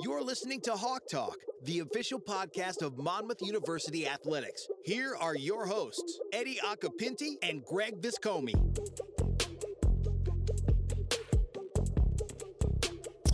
[0.00, 4.68] You're listening to Hawk Talk, the official podcast of Monmouth University Athletics.
[4.84, 8.54] Here are your hosts, Eddie Occhipinti and Greg Viscomi.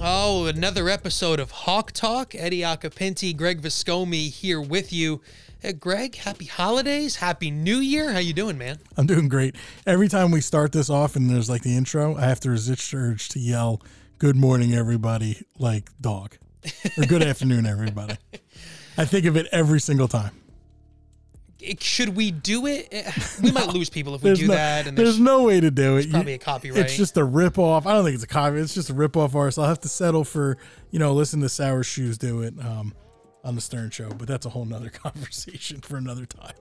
[0.01, 2.35] Oh, another episode of Hawk Talk.
[2.35, 5.21] Eddie Occhipinti, Greg Viscomi here with you.
[5.59, 8.13] Hey, Greg, happy holidays, happy New Year.
[8.15, 8.79] How you doing, man?
[8.97, 9.55] I'm doing great.
[9.87, 12.91] Every time we start this off and there's like the intro, I have to resist
[12.91, 13.83] the urge to yell,
[14.19, 16.39] "Good morning, everybody!" like dog,
[16.99, 18.17] or "Good afternoon, everybody."
[18.97, 20.33] I think of it every single time.
[21.61, 22.89] It- Should we do it?
[22.93, 23.11] Eh,
[23.43, 24.87] We might lose people if we do no, that.
[24.87, 26.11] And there's, there's, no way to do it.
[26.11, 26.81] probably a copyright.
[26.83, 27.87] It's just a rip off.
[27.87, 28.59] I don't think it's a copy.
[28.59, 29.59] It's just a rip off artist.
[29.59, 30.59] I'll have to settle for
[30.91, 32.93] you know listen to Sour Shoes do it um,
[33.45, 36.53] on the Stern Show, but that's a whole nother conversation for another time.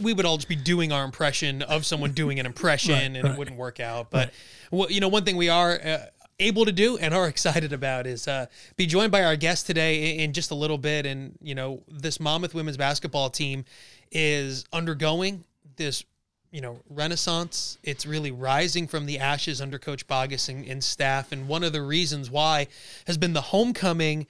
[0.00, 3.16] we would all just be doing our impression of someone doing an impression, Right, and
[3.16, 4.10] it wouldn't work out.
[4.10, 4.32] But
[4.70, 5.98] well, you know, one thing we are uh,
[6.38, 8.46] able to do and are excited about is uh,
[8.76, 11.06] be joined by our guest today in, in just a little bit.
[11.06, 13.64] And you know, this Monmouth women's basketball team
[14.10, 15.44] is undergoing
[15.76, 16.04] this.
[16.50, 17.78] You know, renaissance.
[17.82, 21.32] It's really rising from the ashes under Coach Boggess and, and staff.
[21.32, 22.68] And one of the reasons why
[23.08, 24.28] has been the homecoming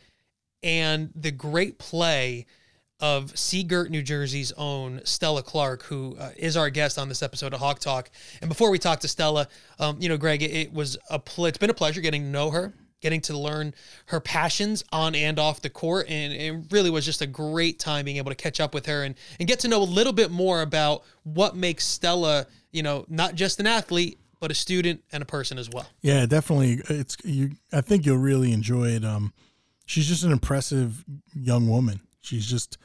[0.63, 2.47] and the great play
[3.05, 7.23] of Sea Girt, New Jersey's own Stella Clark, who uh, is our guest on this
[7.23, 8.11] episode of Hawk Talk.
[8.41, 9.47] And before we talk to Stella,
[9.79, 12.29] um, you know, Greg, it, it was a pl- it's been a pleasure getting to
[12.29, 13.75] know her, getting to learn
[14.07, 18.07] her passions on and off the court, and it really was just a great time
[18.07, 20.31] being able to catch up with her and and get to know a little bit
[20.31, 25.23] more about what makes Stella, you know, not just an athlete but a student and
[25.23, 25.87] a person as well.
[26.01, 26.81] Yeah, definitely.
[26.89, 27.51] It's you.
[27.71, 29.05] I think you'll really enjoy it.
[29.05, 29.35] Um,
[29.85, 32.01] she's just an impressive young woman.
[32.23, 32.79] She's just.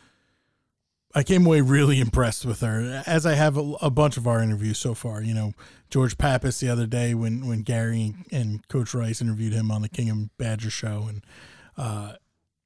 [1.15, 4.41] I came away really impressed with her, as I have a, a bunch of our
[4.41, 5.23] interviews so far.
[5.23, 5.53] You know,
[5.89, 9.89] George Papas the other day when when Gary and Coach Rice interviewed him on the
[9.89, 11.23] King and Badger show, and
[11.77, 12.13] uh,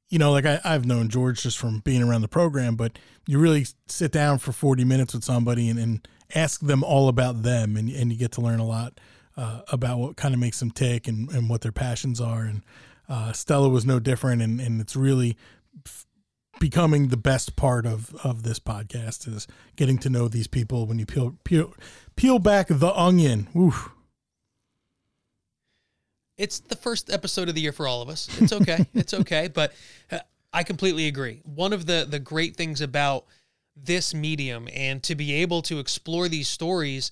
[0.09, 3.39] you know, like I, I've known George just from being around the program, but you
[3.39, 7.77] really sit down for 40 minutes with somebody and, and ask them all about them,
[7.77, 8.99] and, and you get to learn a lot
[9.37, 12.43] uh, about what kind of makes them tick and, and what their passions are.
[12.43, 12.61] And
[13.09, 15.37] uh, Stella was no different, and, and it's really
[15.86, 16.05] f-
[16.59, 20.99] becoming the best part of, of this podcast is getting to know these people when
[20.99, 21.73] you peel peel,
[22.15, 23.47] peel back the onion.
[23.55, 23.89] Oof.
[26.37, 28.27] it's the first episode of the year for all of us.
[28.39, 28.86] It's okay.
[28.93, 29.47] it's okay.
[29.47, 29.73] But
[30.11, 30.19] uh,
[30.52, 31.41] I completely agree.
[31.43, 33.25] One of the the great things about
[33.75, 37.11] this medium and to be able to explore these stories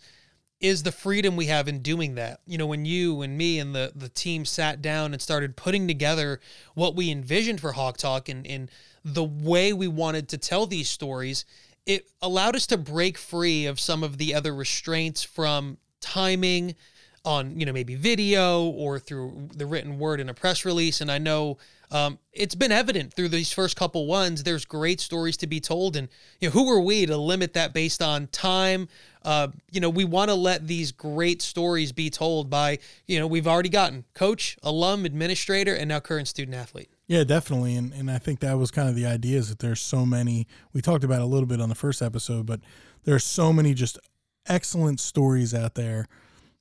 [0.60, 2.40] is the freedom we have in doing that.
[2.46, 5.88] You know, when you and me and the the team sat down and started putting
[5.88, 6.40] together
[6.76, 8.70] what we envisioned for Hawk Talk and, and
[9.04, 11.46] the way we wanted to tell these stories,
[11.86, 16.76] it allowed us to break free of some of the other restraints from timing
[17.24, 21.02] on you know maybe video or through the written word in a press release.
[21.02, 21.58] And i know
[21.92, 25.96] um, it's been evident through these first couple ones there's great stories to be told.
[25.96, 26.08] And
[26.40, 28.88] you know who are we to limit that based on time?
[29.24, 33.28] Uh, you know we want to let these great stories be told by you know
[33.28, 37.76] we've already gotten coach alum administrator and now current student athlete Yeah, definitely.
[37.76, 40.48] And and I think that was kind of the idea is that there's so many
[40.72, 42.62] we talked about a little bit on the first episode, but
[43.04, 44.00] there are so many just
[44.48, 46.06] excellent stories out there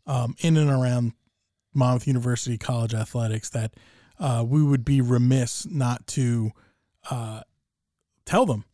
[0.08, 1.12] um, in and around
[1.72, 3.74] Monmouth University college athletics that
[4.18, 6.50] uh, we would be remiss not to
[7.12, 7.42] uh,
[8.24, 8.64] tell them.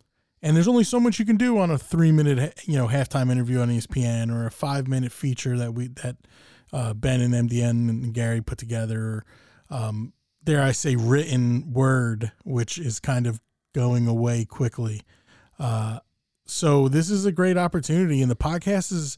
[0.41, 3.31] And there's only so much you can do on a three minute, you know, halftime
[3.31, 6.17] interview on ESPN or a five minute feature that we that
[6.73, 9.25] uh, Ben and MDN and Gary put together.
[9.69, 10.15] Um,
[10.47, 13.41] dare I say, written word, which is kind of
[13.75, 15.03] going away quickly.
[15.59, 15.99] Uh,
[16.47, 19.17] so this is a great opportunity, and the podcast is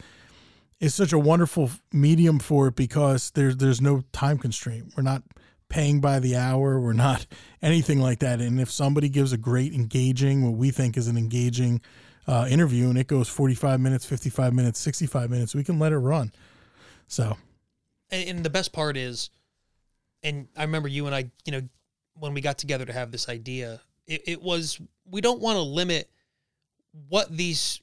[0.81, 4.94] is such a wonderful medium for it because there's there's no time constraint.
[4.97, 5.22] We're not
[5.69, 6.81] paying by the hour.
[6.81, 7.27] We're not
[7.62, 8.41] anything like that.
[8.41, 11.83] And if somebody gives a great engaging, what we think is an engaging
[12.27, 15.99] uh, interview, and it goes 45 minutes, 55 minutes, 65 minutes, we can let it
[15.99, 16.33] run.
[17.06, 17.37] So
[18.11, 19.29] and, and the best part is
[20.23, 21.62] and i remember you and i you know
[22.15, 24.81] when we got together to have this idea it, it was
[25.11, 26.11] we don't want to limit
[27.09, 27.81] what these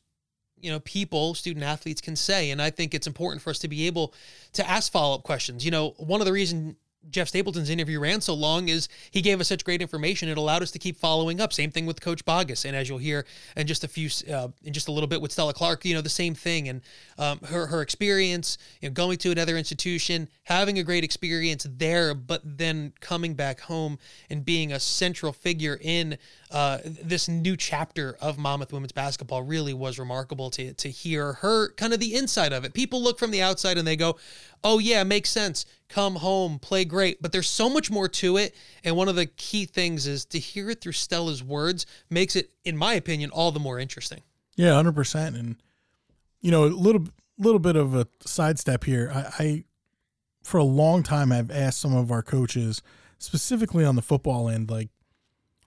[0.60, 2.52] you know people student athletes can say.
[2.52, 4.14] And i think it's important for us to be able
[4.54, 5.64] to ask follow-up questions.
[5.64, 6.76] You know one of the reasons
[7.10, 10.30] Jeff Stapleton's interview ran so long is he gave us such great information.
[10.30, 11.54] It allowed us to keep following up.
[11.54, 13.25] Same thing with Coach Boggess, and as you'll hear
[13.56, 16.02] in just a few, uh, in just a little bit with Stella Clark, you know,
[16.02, 16.68] the same thing.
[16.69, 16.81] And
[17.18, 22.13] um, her her experience, you know, going to another institution, having a great experience there,
[22.13, 23.98] but then coming back home
[24.30, 26.18] and being a central figure in
[26.51, 31.72] uh, this new chapter of Monmouth women's basketball really was remarkable to to hear her
[31.74, 32.74] kind of the inside of it.
[32.74, 34.18] People look from the outside and they go,
[34.63, 35.66] "Oh yeah, makes sense."
[35.96, 37.22] Come home, play great.
[37.22, 38.54] But there's so much more to it.
[38.84, 42.52] And one of the key things is to hear it through Stella's words makes it,
[42.66, 44.22] in my opinion, all the more interesting.
[44.58, 45.38] Yeah, hundred percent.
[45.38, 45.56] And
[46.42, 47.08] you know, a little
[47.38, 49.10] little bit of a sidestep here.
[49.14, 49.64] I, I
[50.44, 52.82] for a long time I've asked some of our coaches,
[53.18, 54.90] specifically on the football end, like,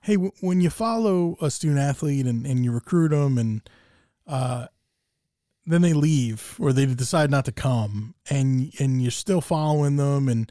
[0.03, 3.69] hey, w- when you follow a student athlete and, and you recruit them and
[4.27, 4.67] uh,
[5.69, 10.29] then they leave or they decide not to come and and you're still following them
[10.29, 10.51] and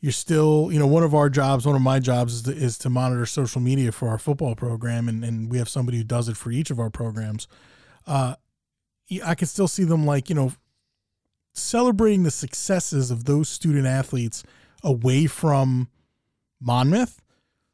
[0.00, 2.78] you're still you know one of our jobs one of my jobs is to, is
[2.78, 6.28] to monitor social media for our football program and, and we have somebody who does
[6.28, 7.48] it for each of our programs.
[8.06, 8.34] Uh,
[9.24, 10.52] i can still see them like you know
[11.54, 14.42] celebrating the successes of those student athletes
[14.82, 15.88] away from
[16.60, 17.20] monmouth.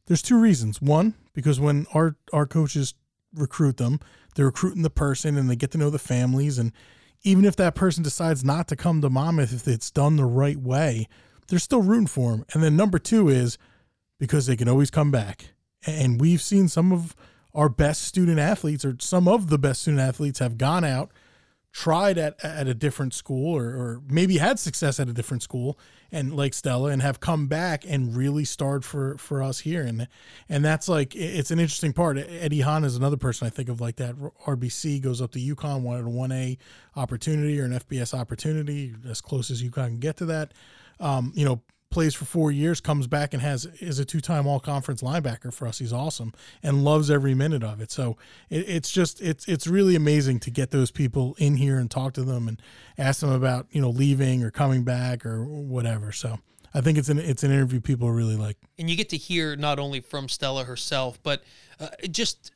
[0.07, 0.81] There's two reasons.
[0.81, 2.95] One because when our our coaches
[3.35, 4.01] recruit them
[4.35, 6.73] they're recruiting the person and they get to know the families and
[7.23, 10.57] even if that person decides not to come to Monmouth if it's done the right
[10.57, 11.07] way,
[11.49, 12.45] they're still rooting for them.
[12.53, 13.59] And then number two is
[14.19, 15.53] because they can always come back.
[15.87, 17.15] And we've seen some of
[17.55, 21.11] our best student athletes or some of the best student athletes have gone out
[21.73, 25.79] tried at, at a different school or, or maybe had success at a different school
[26.11, 30.09] and like Stella and have come back and really starred for for us here and
[30.49, 32.19] and that's like it's an interesting part.
[32.19, 34.17] Eddie Hahn is another person I think of like that.
[34.17, 36.59] RBC goes up to UConn wanted a one A
[36.97, 40.53] opportunity or an FBS opportunity as close as UConn can get to that.
[40.99, 44.47] Um, you know, plays for four years, comes back and has is a two time
[44.47, 45.79] all conference linebacker for us.
[45.79, 46.33] He's awesome
[46.63, 47.91] and loves every minute of it.
[47.91, 48.17] So
[48.49, 52.13] it, it's just it's it's really amazing to get those people in here and talk
[52.15, 52.61] to them and
[52.97, 56.13] ask them about you know leaving or coming back or whatever.
[56.13, 56.39] So.
[56.73, 59.57] I think it's an it's an interview people really like, and you get to hear
[59.57, 61.43] not only from Stella herself, but
[61.81, 62.53] uh, just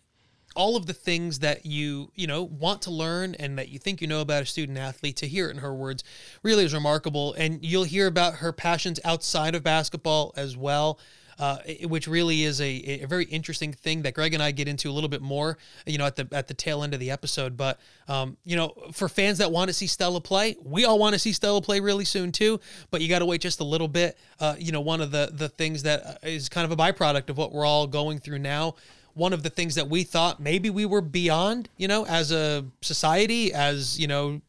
[0.54, 4.00] all of the things that you you know want to learn and that you think
[4.00, 6.04] you know about a student athlete to hear it in her words
[6.42, 10.98] really is remarkable and you'll hear about her passions outside of basketball as well
[11.38, 14.90] uh, which really is a, a very interesting thing that Greg and I get into
[14.90, 17.56] a little bit more, you know, at the at the tail end of the episode.
[17.56, 21.14] But um, you know, for fans that want to see Stella play, we all want
[21.14, 22.60] to see Stella play really soon too.
[22.90, 24.18] But you got to wait just a little bit.
[24.38, 27.36] Uh, you know, one of the the things that uh, kind of a byproduct of
[27.36, 28.76] what we're all going through now
[29.14, 32.64] one of the things that we thought maybe we were beyond, you know, as a
[32.82, 34.40] society, as, you know,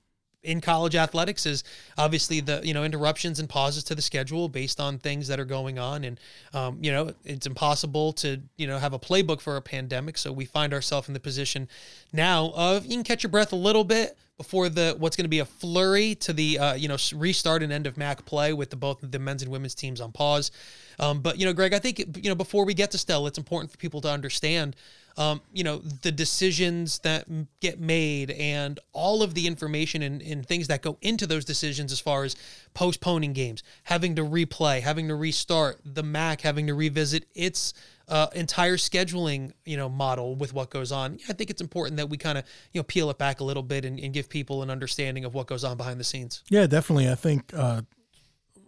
[0.45, 1.63] in college athletics is
[1.97, 5.45] obviously the you know interruptions and pauses to the schedule based on things that are
[5.45, 6.03] going on.
[6.03, 6.19] And
[6.53, 10.17] um, you know it's impossible to you know have a playbook for a pandemic.
[10.17, 11.67] So we find ourselves in the position
[12.13, 15.29] now of you can catch your breath a little bit before the what's going to
[15.29, 18.69] be a flurry to the uh, you know restart and end of MAAC play with
[18.69, 20.51] the both the men's and women's teams on pause.
[20.99, 23.37] Um, but you know, Greg, I think you know before we get to Stella, it's
[23.37, 24.75] important for people to understand,
[25.17, 27.25] um, you know, the decisions that
[27.61, 31.91] get made and all of the information and, and things that go into those decisions
[31.91, 32.35] as far as
[32.73, 37.73] postponing games, having to replay, having to restart, the MAAC having to revisit its
[38.07, 41.19] uh, entire scheduling, you know, model with what goes on.
[41.29, 43.63] I think it's important that we kind of, you know, peel it back a little
[43.63, 46.43] bit and, and, give people an understanding of what goes on behind the scenes.
[46.49, 47.09] Yeah, definitely.
[47.09, 47.81] I think, uh,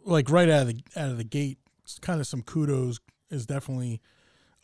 [0.04, 1.60] like right out of the out of the gate,
[2.01, 3.00] kind of some kudos
[3.30, 4.01] is definitely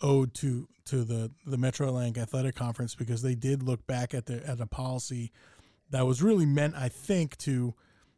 [0.02, 4.26] owed to to the the Metro Atlantic Athletic Conference because they did look back at
[4.26, 5.31] the at a policy
[5.92, 7.76] that was really meant, I think, to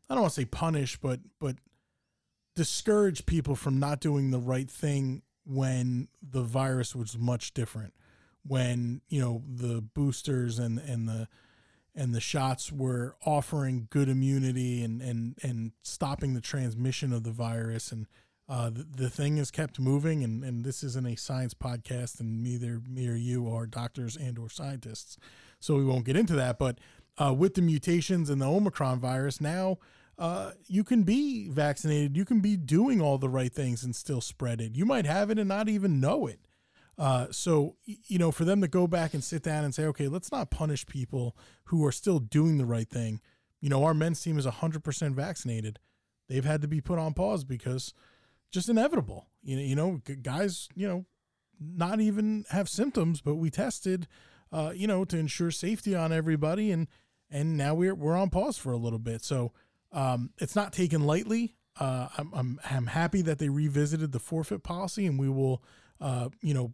[0.10, 1.58] I don't want to say punish, but but
[2.56, 7.94] discourage people from not doing the right thing when the virus was much different.
[8.48, 11.28] When you know the boosters and and the
[11.96, 17.32] and the shots were offering good immunity and and and stopping the transmission of the
[17.32, 18.08] virus and
[18.48, 22.44] uh, the, the, thing is kept moving, and, and this isn't a science podcast, and
[22.44, 25.18] neither me or you are doctors and or scientists,
[25.60, 26.60] so we won't get into that.
[26.60, 26.78] But
[27.18, 29.80] uh, with the mutations and the Omicron virus, now
[30.18, 34.22] uh, you can be vaccinated, you can be doing all the right things and still
[34.22, 34.76] spread it.
[34.76, 36.40] You might have it and not even know it.
[36.98, 40.08] Uh, so you know, for them to go back and sit down and say, okay,
[40.08, 43.20] let's not punish people who are still doing the right thing.
[43.60, 45.80] You know, our men's team is hundred percent vaccinated.
[46.30, 47.94] They've had to be put on pause because
[48.52, 49.28] just inevitable.
[49.44, 51.06] You know, you know, guys, you know,
[51.60, 54.08] not even have symptoms, but we tested,
[54.52, 56.88] uh, you know, to ensure safety on everybody, and
[57.30, 59.22] and now we're we're on pause for a little bit.
[59.24, 59.52] So
[59.96, 61.56] um, it's not taken lightly.
[61.80, 65.64] Uh, I'm, I'm I'm happy that they revisited the forfeit policy, and we will,
[66.00, 66.74] uh, you know,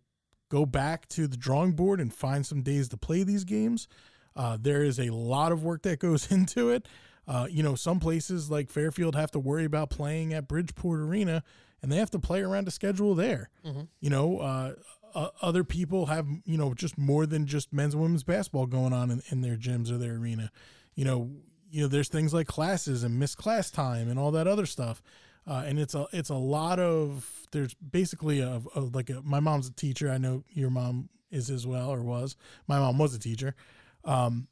[0.49, 3.87] go back to the drawing board and find some days to play these games.
[4.35, 6.87] Uh, there is a lot of work that goes into it.
[7.27, 11.43] Uh, you know, some places like Fairfield have to worry about playing at Bridgeport Arena,
[11.81, 13.49] and they have to play around a schedule there.
[13.65, 13.81] Mm-hmm.
[13.99, 14.73] You know, uh,
[15.13, 18.93] uh, other people have you know just more than just men's and women's basketball going
[18.93, 20.51] on in, in their gyms or their arena.
[20.95, 21.31] You know,
[21.71, 25.01] you know, there's things like classes and missed class time and all that other stuff.
[25.47, 29.39] uh, and it's a it's a lot of there's basically a, a like a, my
[29.39, 30.09] mom's a teacher.
[30.09, 32.35] I know your mom is as well or was.
[32.67, 33.55] My mom was a teacher.
[34.03, 34.47] Um,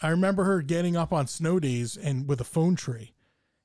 [0.00, 3.12] I remember her getting up on snow days and with a phone tree,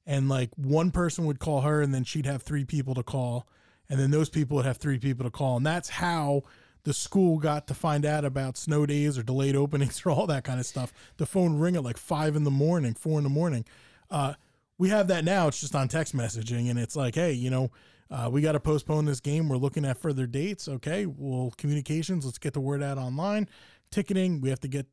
[0.05, 3.47] and like one person would call her, and then she'd have three people to call,
[3.89, 6.43] and then those people would have three people to call, and that's how
[6.87, 10.45] the school got to find out about snow days or delayed openings or all that
[10.45, 10.93] kind of stuff.
[11.17, 13.65] The phone ring at like five in the morning, four in the morning.
[14.09, 14.35] Uh,
[14.77, 15.49] we have that now.
[15.49, 17.71] It's just on text messaging, and it's like, hey, you know,
[18.09, 19.49] uh, we got to postpone this game.
[19.49, 20.69] We're looking at further dates.
[20.69, 22.23] Okay, well, communications.
[22.23, 23.49] Let's get the word out online.
[23.91, 24.39] Ticketing.
[24.39, 24.85] We have to get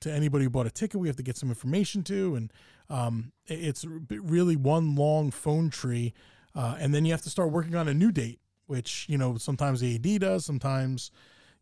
[0.00, 1.00] to anybody who bought a ticket.
[1.00, 2.52] We have to get some information to, and
[2.88, 6.14] um, it's really one long phone tree.
[6.54, 9.36] Uh, and then you have to start working on a new date, which you know
[9.36, 11.10] sometimes the AD does, sometimes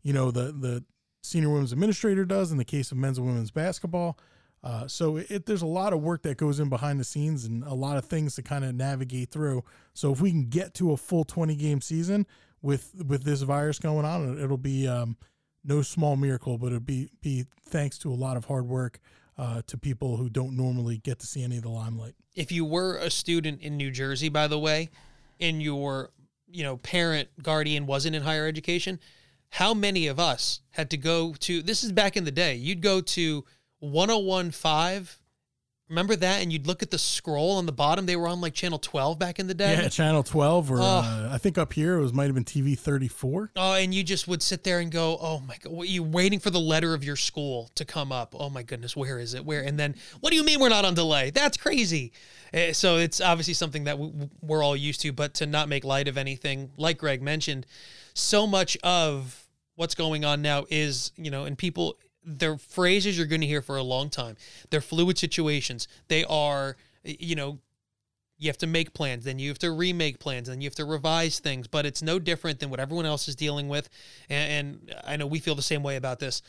[0.03, 0.83] you know the the
[1.23, 2.51] senior women's administrator does.
[2.51, 4.17] In the case of men's and women's basketball.
[4.63, 7.63] Uh, so it, there's a lot of work that goes in behind the scenes and
[7.63, 9.63] a lot of things to kind of navigate through.
[9.95, 12.27] So if we can get to a full 20 game season
[12.61, 15.17] with with this virus going on, it'll be um,
[15.63, 18.99] no small miracle, but it'll be be thanks to a lot of hard work
[19.37, 22.13] uh, to people who don't normally get to see any of the limelight.
[22.35, 24.89] If you were a student in New Jersey, by the way,
[25.39, 26.11] and your
[26.47, 28.99] you know parent guardian wasn't in higher education,
[29.51, 31.61] how many of us had to go to?
[31.61, 32.55] This is back in the day.
[32.55, 33.45] You'd go to
[33.79, 35.21] 1015
[35.91, 36.41] Remember that?
[36.41, 38.05] And you'd look at the scroll on the bottom.
[38.05, 39.73] They were on like channel 12 back in the day.
[39.73, 40.81] Yeah, channel 12, or oh.
[40.81, 43.51] uh, I think up here it was might have been TV 34.
[43.57, 46.49] Oh, and you just would sit there and go, "Oh my god!" You waiting for
[46.49, 48.33] the letter of your school to come up.
[48.39, 49.43] Oh my goodness, where is it?
[49.43, 49.63] Where?
[49.63, 51.29] And then, what do you mean we're not on delay?
[51.29, 52.13] That's crazy.
[52.53, 53.99] Uh, so it's obviously something that
[54.41, 55.11] we're all used to.
[55.11, 57.65] But to not make light of anything, like Greg mentioned,
[58.13, 59.40] so much of
[59.81, 63.63] what's going on now is you know, and people they're phrases you're going to hear
[63.63, 64.37] for a long time.
[64.69, 65.87] They're fluid situations.
[66.07, 67.57] They are, you know,
[68.37, 70.85] you have to make plans, then you have to remake plans, then you have to
[70.85, 71.65] revise things.
[71.65, 73.89] But it's no different than what everyone else is dealing with.
[74.29, 76.43] And, and I know we feel the same way about this.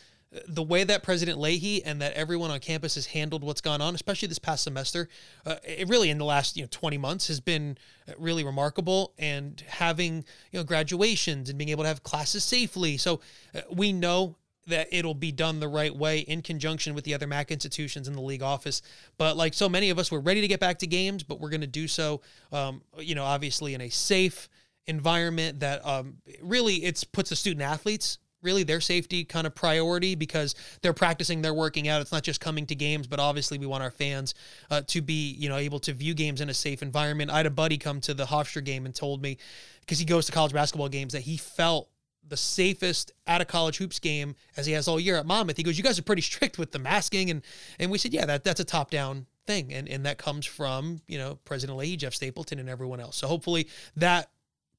[0.49, 3.95] The way that President Leahy and that everyone on campus has handled what's gone on,
[3.95, 5.09] especially this past semester,
[5.45, 7.77] uh, it really in the last you know 20 months has been
[8.19, 9.12] really remarkable.
[9.19, 13.21] And having you know graduations and being able to have classes safely, so
[13.55, 14.37] uh, we know
[14.67, 18.15] that it'll be done the right way in conjunction with the other MAAC institutions in
[18.15, 18.83] the league office.
[19.19, 21.51] But like so many of us, we're ready to get back to games, but we're
[21.51, 22.21] going to do so,
[22.53, 24.49] um, you know, obviously in a safe
[24.87, 30.15] environment that um, really it's puts the student athletes really their safety kind of priority
[30.15, 32.01] because they're practicing, they're working out.
[32.01, 34.35] It's not just coming to games, but obviously we want our fans
[34.71, 37.31] uh, to be, you know, able to view games in a safe environment.
[37.31, 39.39] I had a buddy come to the Hofstra game and told me
[39.81, 41.89] because he goes to college basketball games that he felt
[42.29, 45.57] the safest at a college hoops game as he has all year at Monmouth.
[45.57, 47.43] He goes, "You guys are pretty strict with the masking," and
[47.79, 51.01] and we said, "Yeah, that that's a top down thing, and and that comes from
[51.09, 53.17] you know President Leahy, Jeff Stapleton, and everyone else.
[53.17, 54.31] So hopefully that."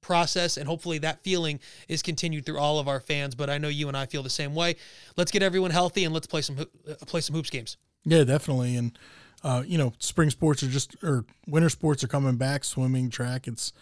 [0.03, 3.69] Process and hopefully that feeling is continued through all of our fans but i know
[3.69, 4.75] you and i feel the same way
[5.17, 8.75] let's get everyone healthy and let's play some uh, play some hoops games yeah definitely
[8.75, 8.97] and
[9.43, 13.47] uh, you know spring sports are just or winter sports are coming back swimming track
[13.47, 13.73] it's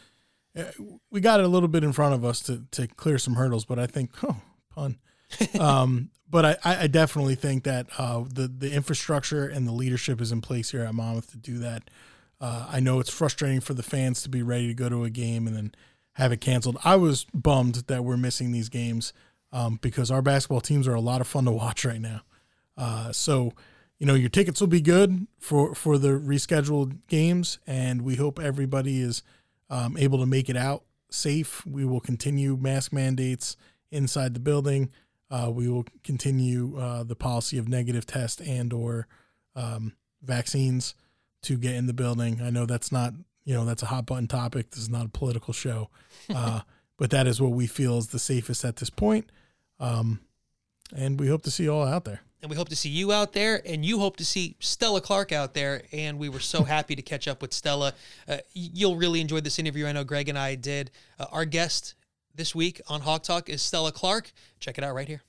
[1.10, 3.66] we got it a little bit in front of us to to clear some hurdles,
[3.66, 4.38] but I think oh
[4.70, 4.98] pun.
[5.60, 10.32] um, but I, I definitely think that uh, the the infrastructure and the leadership is
[10.32, 11.90] in place here at Monmouth to do that.
[12.40, 15.10] Uh, I know it's frustrating for the fans to be ready to go to a
[15.10, 15.76] game and then
[16.14, 16.78] have it canceled.
[16.84, 19.14] I was bummed that we're missing these games
[19.52, 22.22] um, because our basketball teams are a lot of fun to watch right now.
[22.78, 23.54] Uh, so
[24.00, 28.40] you know your tickets will be good for for the rescheduled games, and we hope
[28.40, 29.24] everybody is
[29.70, 31.66] um, able to make it out safe.
[31.66, 33.56] We will continue mask mandates
[33.92, 34.90] inside the building.
[35.30, 39.08] Uh, we will continue uh, the policy of negative test and or
[39.56, 40.96] um, vaccines
[41.44, 42.42] to get in the building.
[42.42, 43.14] I know that's not
[43.44, 44.72] you know that's a hot button topic.
[44.72, 45.90] This is not a political show,
[46.34, 46.62] uh,
[46.98, 49.32] but that is what we feel is the safest at this point.
[49.80, 50.20] Um,
[50.96, 53.12] and we hope to see you all out there and we hope to see you
[53.12, 56.64] out there and you hope to see Stella Clark out there and we were so
[56.76, 57.94] happy to catch up with Stella.
[58.28, 59.86] Uh, you'll really enjoy this interview.
[59.86, 60.92] I know Greg and I did.
[61.20, 61.96] Uh, our guest
[62.34, 64.32] this week on Hawk Talk is Stella Clark.
[64.60, 65.22] Check it out right here.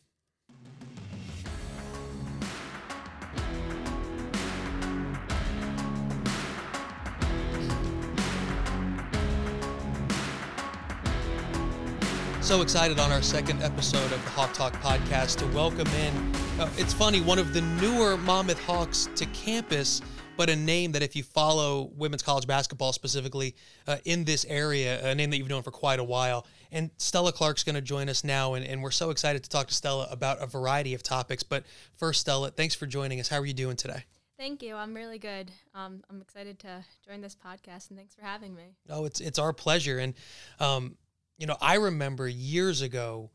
[12.52, 16.34] So excited on our second episode of the Hawk Talk podcast to welcome in.
[16.60, 20.02] Uh, it's funny, one of the newer Monmouth Hawks to campus,
[20.36, 23.56] but a name that if you follow women's college basketball specifically
[23.88, 26.46] uh, in this area, a name that you've known for quite a while.
[26.70, 29.68] And Stella Clark's going to join us now, and, and we're so excited to talk
[29.68, 31.42] to Stella about a variety of topics.
[31.42, 31.64] But
[31.96, 33.28] first, Stella, thanks for joining us.
[33.28, 34.04] How are you doing today?
[34.38, 34.74] Thank you.
[34.74, 35.50] I'm really good.
[35.74, 38.74] Um, I'm excited to join this podcast, and thanks for having me.
[38.90, 39.98] Oh, it's it's our pleasure.
[39.98, 40.14] And
[40.58, 40.96] um,
[41.42, 43.28] you know, I remember years ago,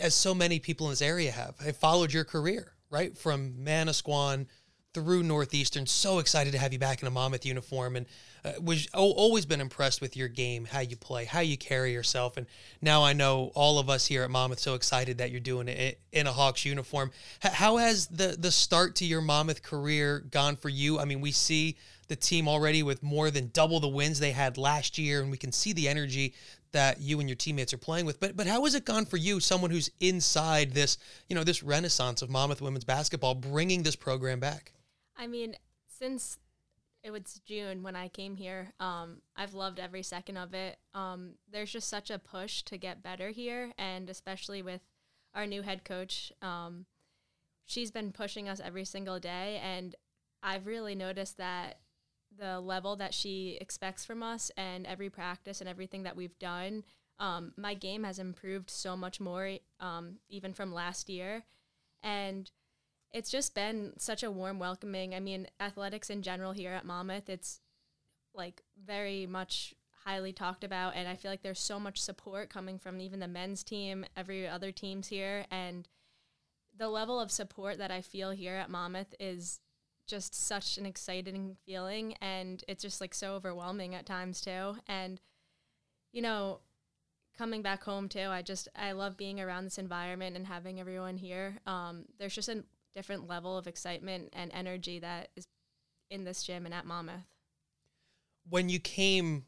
[0.00, 4.46] as so many people in this area have, I followed your career right from Manasquan
[4.94, 5.86] through Northeastern.
[5.86, 8.06] So excited to have you back in a Monmouth uniform, and
[8.44, 12.36] uh, was always been impressed with your game, how you play, how you carry yourself,
[12.36, 12.46] and
[12.80, 16.00] now I know all of us here at Monmouth so excited that you're doing it
[16.12, 17.10] in a Hawks uniform.
[17.40, 21.00] How has the the start to your Monmouth career gone for you?
[21.00, 24.56] I mean, we see the team already with more than double the wins they had
[24.56, 26.34] last year, and we can see the energy
[26.76, 28.20] that you and your teammates are playing with.
[28.20, 31.62] But but how has it gone for you, someone who's inside this, you know, this
[31.62, 34.72] renaissance of Monmouth women's basketball, bringing this program back?
[35.16, 35.56] I mean,
[35.86, 36.38] since
[37.02, 40.76] it was June when I came here, um, I've loved every second of it.
[40.92, 44.82] Um, there's just such a push to get better here, and especially with
[45.34, 46.84] our new head coach, um,
[47.64, 49.94] she's been pushing us every single day, and
[50.42, 51.78] I've really noticed that
[52.38, 56.84] the level that she expects from us and every practice and everything that we've done,
[57.18, 61.44] um, my game has improved so much more, um, even from last year,
[62.02, 62.50] and
[63.12, 65.14] it's just been such a warm welcoming.
[65.14, 67.60] I mean, athletics in general here at Monmouth, it's
[68.34, 69.74] like very much
[70.04, 73.26] highly talked about and I feel like there's so much support coming from even the
[73.26, 75.88] men's team, every other teams here and
[76.78, 79.60] the level of support that I feel here at Monmouth is
[80.06, 84.76] just such an exciting feeling and it's just like so overwhelming at times too.
[84.86, 85.20] And
[86.12, 86.60] you know
[87.36, 91.16] coming back home too i just i love being around this environment and having everyone
[91.16, 91.58] here.
[91.66, 95.44] Um, there's just a different level of excitement and energy that is
[96.10, 97.26] in this gym and at monmouth.
[98.48, 99.44] When you came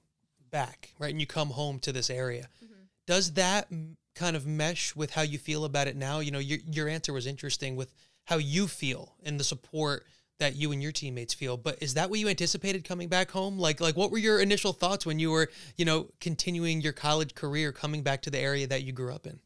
[0.50, 2.74] back right and you come home to this area mm-hmm.
[3.06, 3.68] does that
[4.14, 6.20] kind of mesh with how you feel about it now?
[6.20, 7.92] You know your, your answer was interesting with
[8.24, 10.04] how you feel and the support
[10.38, 11.56] that you and your teammates feel.
[11.56, 13.58] But is that what you anticipated coming back home?
[13.58, 17.34] Like like what were your initial thoughts when you were, you know, continuing your college
[17.34, 19.40] career coming back to the area that you grew up in?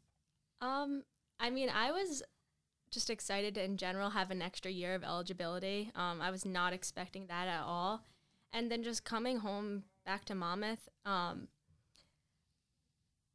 [0.61, 1.03] Um
[1.41, 2.23] I mean, I was
[2.91, 5.91] just excited to in general have an extra year of eligibility.
[5.95, 8.03] Um I was not expecting that at all.
[8.53, 11.49] And then just coming home back to Monmouth, um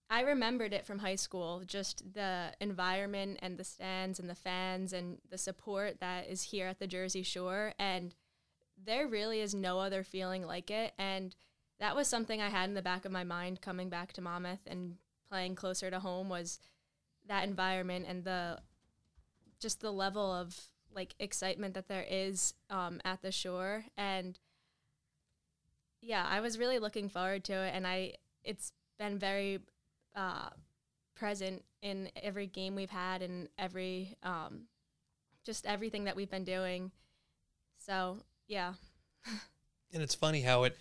[0.10, 4.94] I remembered it from high school, just the environment and the stands and the fans
[4.94, 7.74] and the support that is here at the Jersey Shore.
[7.78, 8.16] And
[8.82, 10.94] there really is no other feeling like it.
[10.98, 11.36] And
[11.80, 14.66] that was something I had in the back of my mind coming back to Monmouth
[14.66, 14.96] and
[15.30, 16.60] playing closer to home was
[17.28, 18.60] that environment and the
[19.60, 20.56] just the level of
[20.94, 24.40] like excitement that there is um, at the shore and
[26.02, 29.60] yeah i was really looking forward to it and i it's been very
[30.18, 30.50] uh,
[31.16, 34.64] present in every game we've had and every um,
[35.46, 36.92] just everything that we've been doing.
[37.78, 38.74] So yeah.
[39.94, 40.76] and it's funny how it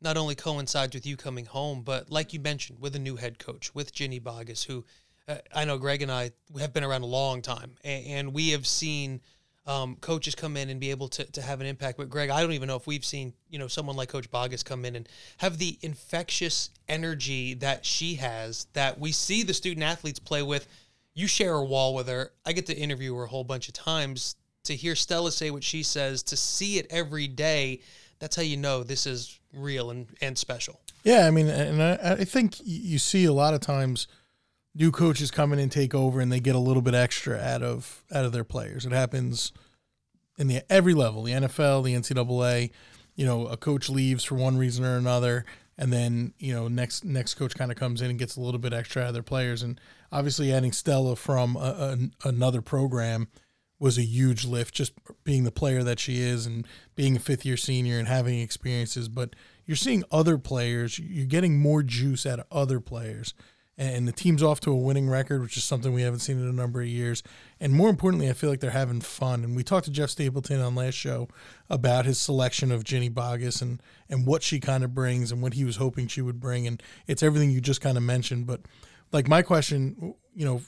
[0.00, 3.38] not only coincides with you coming home, but like you mentioned, with a new head
[3.38, 4.84] coach, with Ginny Boggess, who
[5.28, 8.50] uh, I know Greg and I have been around a long time, and, and we
[8.50, 9.20] have seen
[9.68, 11.98] um, coaches come in and be able to, to have an impact.
[11.98, 14.64] But Greg, I don't even know if we've seen you know someone like Coach Boggess
[14.64, 19.84] come in and have the infectious energy that she has that we see the student
[19.84, 20.66] athletes play with.
[21.14, 22.32] You share a wall with her.
[22.46, 25.64] I get to interview her a whole bunch of times to hear Stella say what
[25.64, 27.80] she says, to see it every day.
[28.18, 30.80] That's how you know this is real and, and special.
[31.04, 34.08] Yeah, I mean, and I, I think you see a lot of times
[34.78, 37.62] new coaches come in and take over and they get a little bit extra out
[37.62, 38.86] of out of their players.
[38.86, 39.52] It happens
[40.38, 42.70] in the every level, the NFL, the NCAA.
[43.16, 45.44] You know, a coach leaves for one reason or another,
[45.76, 48.60] and then you know next next coach kind of comes in and gets a little
[48.60, 49.62] bit extra out of their players.
[49.62, 49.80] And
[50.12, 51.58] obviously, adding Stella from a,
[52.24, 53.26] a, another program
[53.80, 54.72] was a huge lift.
[54.72, 54.92] Just
[55.24, 56.64] being the player that she is, and
[56.94, 59.08] being a fifth year senior and having experiences.
[59.08, 59.34] But
[59.66, 61.00] you're seeing other players.
[61.00, 63.34] You're getting more juice out of other players
[63.80, 66.48] and the team's off to a winning record, which is something we haven't seen in
[66.48, 67.22] a number of years.
[67.60, 69.44] And more importantly, I feel like they're having fun.
[69.44, 71.28] And we talked to Jeff Stapleton on last show
[71.70, 75.54] about his selection of Ginny Boggess and and what she kind of brings and what
[75.54, 76.66] he was hoping she would bring.
[76.66, 78.48] And it's everything you just kind of mentioned.
[78.48, 78.62] But
[79.12, 80.60] like my question, you know,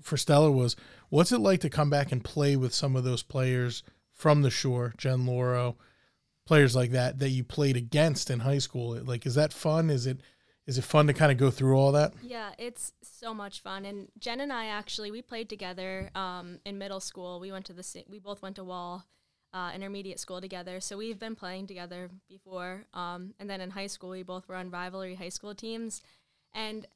[0.00, 0.76] for Stella was,
[1.08, 4.50] what's it like to come back and play with some of those players from the
[4.50, 5.76] shore, Jen Lauro,
[6.46, 8.96] players like that that you played against in high school?
[9.02, 9.90] Like, is that fun?
[9.90, 10.20] Is it
[10.66, 12.12] is it fun to kind of go through all that?
[12.22, 13.84] Yeah, it's so much fun.
[13.84, 17.38] And Jen and I actually we played together um, in middle school.
[17.40, 19.04] We went to the we both went to Wall
[19.52, 22.84] uh, intermediate school together, so we've been playing together before.
[22.92, 26.02] Um, and then in high school, we both were on rivalry high school teams.
[26.52, 26.86] And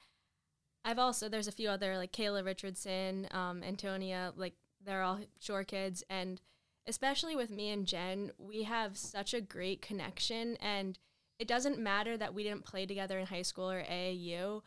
[0.85, 4.55] I've also there's a few other like Kayla Richardson, um, Antonia, like
[4.85, 6.41] they're all shore kids, and
[6.87, 10.99] especially with me and Jen, we have such a great connection and
[11.39, 14.63] it doesn't matter that we didn't play together in high school or AAU.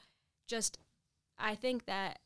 [0.47, 0.77] Just
[1.37, 2.19] I think that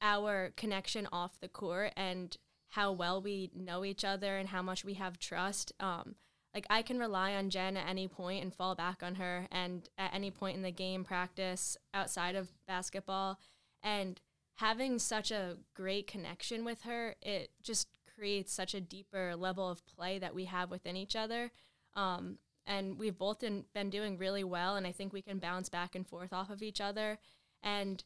[0.00, 2.36] our connection off the court and
[2.68, 5.72] how well we know each other and how much we have trust.
[5.80, 6.14] Um,
[6.54, 9.88] like I can rely on Jen at any point and fall back on her, and
[9.98, 13.38] at any point in the game, practice outside of basketball,
[13.82, 14.20] and
[14.56, 19.86] having such a great connection with her, it just creates such a deeper level of
[19.86, 21.50] play that we have within each other.
[21.94, 22.38] Um,
[22.70, 26.06] and we've both been, doing really well, and I think we can bounce back and
[26.06, 27.18] forth off of each other.
[27.64, 28.04] And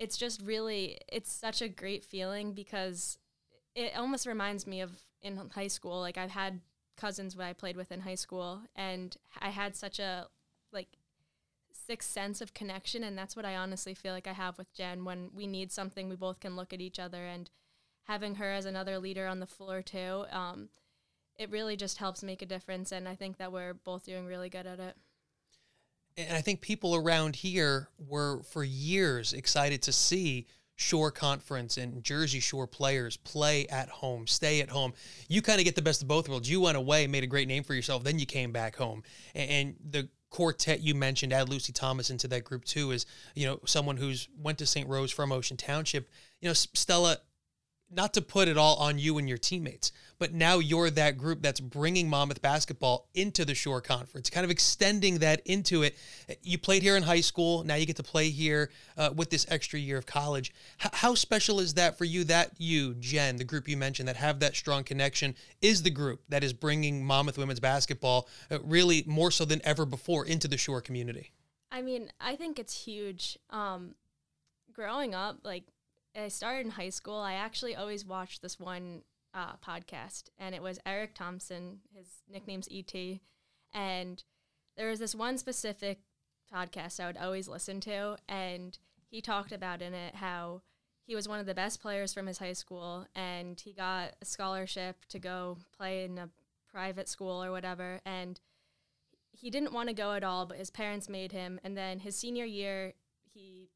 [0.00, 3.16] it's just really, it's such a great feeling because
[3.76, 4.90] it almost reminds me of
[5.22, 6.00] in high school.
[6.00, 6.60] Like I've had
[6.96, 10.26] cousins that I played with in high school, and I had such a
[10.72, 10.88] like
[11.72, 15.04] sixth sense of connection, and that's what I honestly feel like I have with Jen.
[15.04, 17.48] When we need something, we both can look at each other, and
[18.08, 20.70] having her as another leader on the floor too, um,
[21.40, 22.92] it really just helps make a difference.
[22.92, 24.94] And I think that we're both doing really good at it.
[26.18, 32.04] And I think people around here were for years excited to see Shore Conference and
[32.04, 34.92] Jersey Shore players play at home, stay at home.
[35.28, 36.50] You kind of get the best of both worlds.
[36.50, 39.02] You went away, made a great name for yourself, then you came back home.
[39.34, 43.60] And the quartet you mentioned, add Lucy Thomas into that group too, is you know
[43.64, 44.88] someone who's went to St.
[44.88, 46.10] Rose from Ocean Township.
[46.40, 47.18] You know, Stella,
[47.90, 51.42] not to put it all on you and your teammates, but now you're that group
[51.42, 55.96] that's bringing Monmouth basketball into the Shore Conference, kind of extending that into it.
[56.42, 59.46] You played here in high school, now you get to play here uh, with this
[59.48, 60.52] extra year of college.
[60.84, 62.24] H- how special is that for you?
[62.24, 66.22] That you, Jen, the group you mentioned that have that strong connection, is the group
[66.28, 70.58] that is bringing Monmouth women's basketball uh, really more so than ever before into the
[70.58, 71.32] Shore community.
[71.72, 73.38] I mean, I think it's huge.
[73.50, 73.94] Um,
[74.72, 75.64] growing up, like
[76.16, 79.02] I started in high school, I actually always watched this one
[79.34, 81.80] uh, podcast, and it was Eric Thompson.
[81.94, 82.94] His nickname's ET,
[83.72, 84.22] and
[84.76, 86.00] there was this one specific
[86.52, 88.76] podcast I would always listen to, and
[89.08, 90.62] he talked about in it how
[91.06, 94.24] he was one of the best players from his high school, and he got a
[94.24, 96.28] scholarship to go play in a
[96.70, 98.40] private school or whatever, and
[99.32, 102.16] he didn't want to go at all, but his parents made him, and then his
[102.16, 102.94] senior year,
[103.32, 103.70] he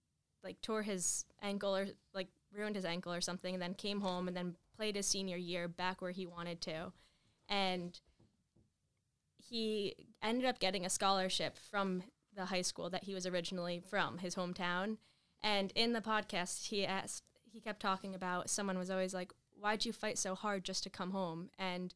[0.44, 4.28] like tore his ankle or like ruined his ankle or something, and then came home
[4.28, 6.92] and then played his senior year back where he wanted to,
[7.48, 8.00] and
[9.38, 12.02] he ended up getting a scholarship from
[12.34, 14.96] the high school that he was originally from, his hometown.
[15.42, 19.84] And in the podcast, he asked, he kept talking about someone was always like, "Why'd
[19.84, 21.94] you fight so hard just to come home?" And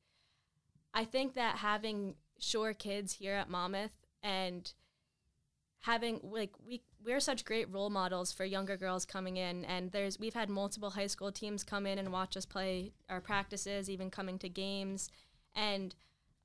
[0.95, 4.73] I think that having shore kids here at Monmouth and
[5.81, 10.19] having like we we're such great role models for younger girls coming in and there's
[10.19, 14.11] we've had multiple high school teams come in and watch us play our practices even
[14.11, 15.11] coming to games.
[15.55, 15.95] And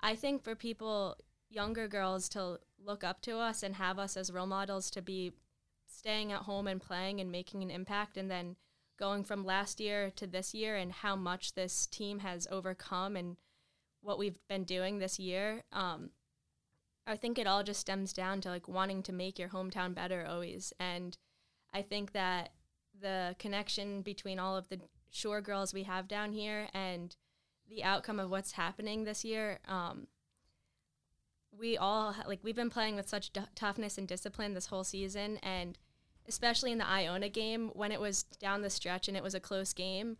[0.01, 1.17] i think for people
[1.49, 5.31] younger girls to look up to us and have us as role models to be
[5.87, 8.55] staying at home and playing and making an impact and then
[8.97, 13.37] going from last year to this year and how much this team has overcome and
[14.01, 16.09] what we've been doing this year um,
[17.05, 20.25] I think it all just stems down to like wanting to make your hometown better
[20.27, 20.73] always.
[20.79, 21.17] And
[21.73, 22.51] I think that
[22.99, 24.79] the connection between all of the
[25.11, 27.15] shore girls we have down here and
[27.69, 30.07] the outcome of what's happening this year, um,
[31.57, 35.37] we all like we've been playing with such d- toughness and discipline this whole season,
[35.43, 35.77] and
[36.27, 39.39] especially in the Iona game when it was down the stretch and it was a
[39.39, 40.17] close game.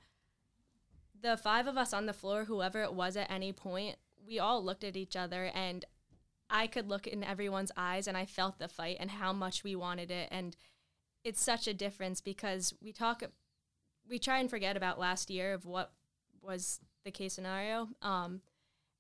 [1.20, 4.64] The five of us on the floor, whoever it was at any point, we all
[4.64, 5.86] looked at each other and
[6.54, 9.76] I could look in everyone's eyes and I felt the fight and how much we
[9.76, 10.30] wanted it.
[10.32, 10.56] And
[11.24, 13.24] it's such a difference because we talk,
[14.08, 15.92] we try and forget about last year of what
[16.44, 17.90] was the case scenario.
[18.04, 18.42] Um,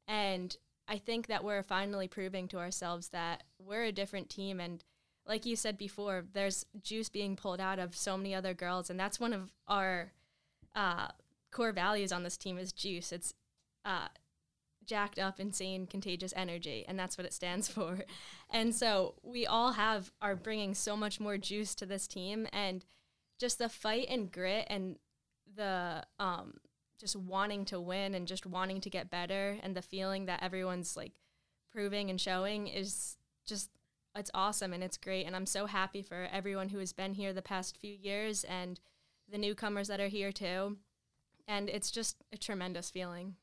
[0.07, 4.59] and I think that we're finally proving to ourselves that we're a different team.
[4.59, 4.83] And
[5.27, 8.89] like you said before, there's juice being pulled out of so many other girls.
[8.89, 10.11] And that's one of our
[10.75, 11.09] uh,
[11.51, 13.11] core values on this team is juice.
[13.11, 13.35] It's
[13.85, 14.07] uh,
[14.85, 18.05] jacked up, insane, contagious energy, and that's what it stands for.
[18.49, 22.85] And so we all have are bringing so much more juice to this team, and
[23.39, 24.97] just the fight and grit and
[25.55, 26.55] the um,
[26.99, 30.95] just wanting to win and just wanting to get better, and the feeling that everyone's
[30.95, 31.13] like
[31.71, 33.69] proving and showing is just
[34.15, 37.33] it's awesome and it's great, and I'm so happy for everyone who has been here
[37.33, 38.79] the past few years and
[39.31, 40.77] the newcomers that are here too.
[41.47, 43.35] And it's just a tremendous feeling.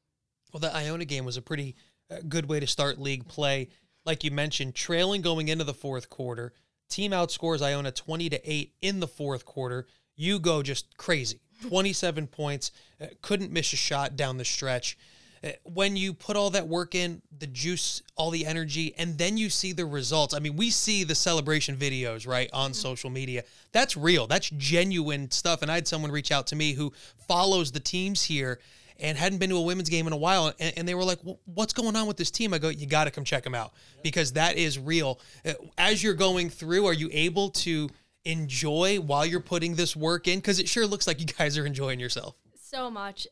[0.53, 1.77] Well, the Iona game was a pretty
[2.11, 3.69] uh, good way to start league play.
[4.05, 6.53] Like you mentioned, trailing going into the fourth quarter,
[6.89, 9.87] team outscores Iona 20 to 8 in the fourth quarter.
[10.17, 11.41] You go just crazy.
[11.69, 14.97] 27 points, uh, couldn't miss a shot down the stretch.
[15.45, 19.37] uh, when you put all that work in, the juice, all the energy, and then
[19.37, 20.35] you see the results.
[20.35, 23.45] I mean, we see the celebration videos, right, on social media.
[23.73, 24.27] That's real.
[24.27, 25.63] That's genuine stuff.
[25.63, 26.93] And I had someone reach out to me who
[27.29, 28.59] follows the teams here
[29.01, 30.53] and hadn't been to a women's game in a while.
[30.59, 32.53] And, and they were like, What's going on with this team?
[32.55, 35.21] I go, You got to come check them out because that is real.
[35.45, 37.89] Uh, As you're going through, are you able to
[38.25, 40.39] enjoy while you're putting this work in?
[40.39, 42.37] Because it sure looks like you guys are enjoying yourself.
[42.55, 43.27] so much.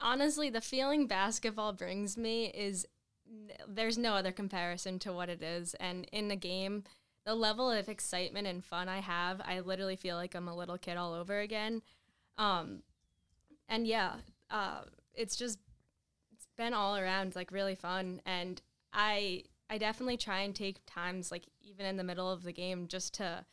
[0.00, 2.86] Honestly, the feeling basketball brings me is
[3.66, 5.74] there's no other comparison to what it is.
[5.74, 6.84] And in the game,
[7.24, 10.76] the level of excitement and fun I have, I literally feel like I'm a little
[10.76, 11.80] kid all over again.
[12.36, 12.82] Um,
[13.68, 14.16] and yeah,
[14.50, 14.82] uh,
[15.14, 15.58] it's just
[16.32, 18.20] it's been all around like really fun.
[18.26, 18.60] And
[18.92, 22.86] I I definitely try and take times like even in the middle of the game
[22.86, 23.44] just to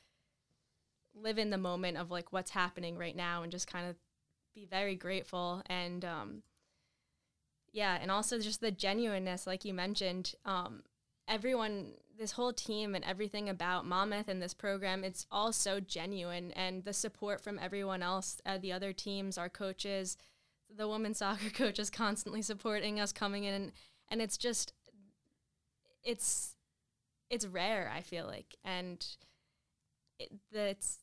[1.13, 3.95] live in the moment of like what's happening right now and just kind of
[4.54, 6.43] be very grateful and um
[7.71, 10.84] yeah and also just the genuineness like you mentioned um
[11.28, 16.52] everyone this whole team and everything about monmouth and this program it's all so genuine
[16.52, 20.17] and the support from everyone else uh, the other teams our coaches
[20.77, 23.71] the women's soccer coach is constantly supporting us coming in and,
[24.10, 24.73] and it's just
[26.03, 26.55] it's
[27.29, 29.05] it's rare i feel like and
[30.19, 30.99] it, that's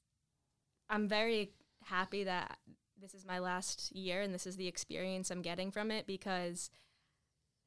[0.90, 1.50] i'm very
[1.85, 2.59] happy that
[3.00, 6.70] this is my last year and this is the experience I'm getting from it because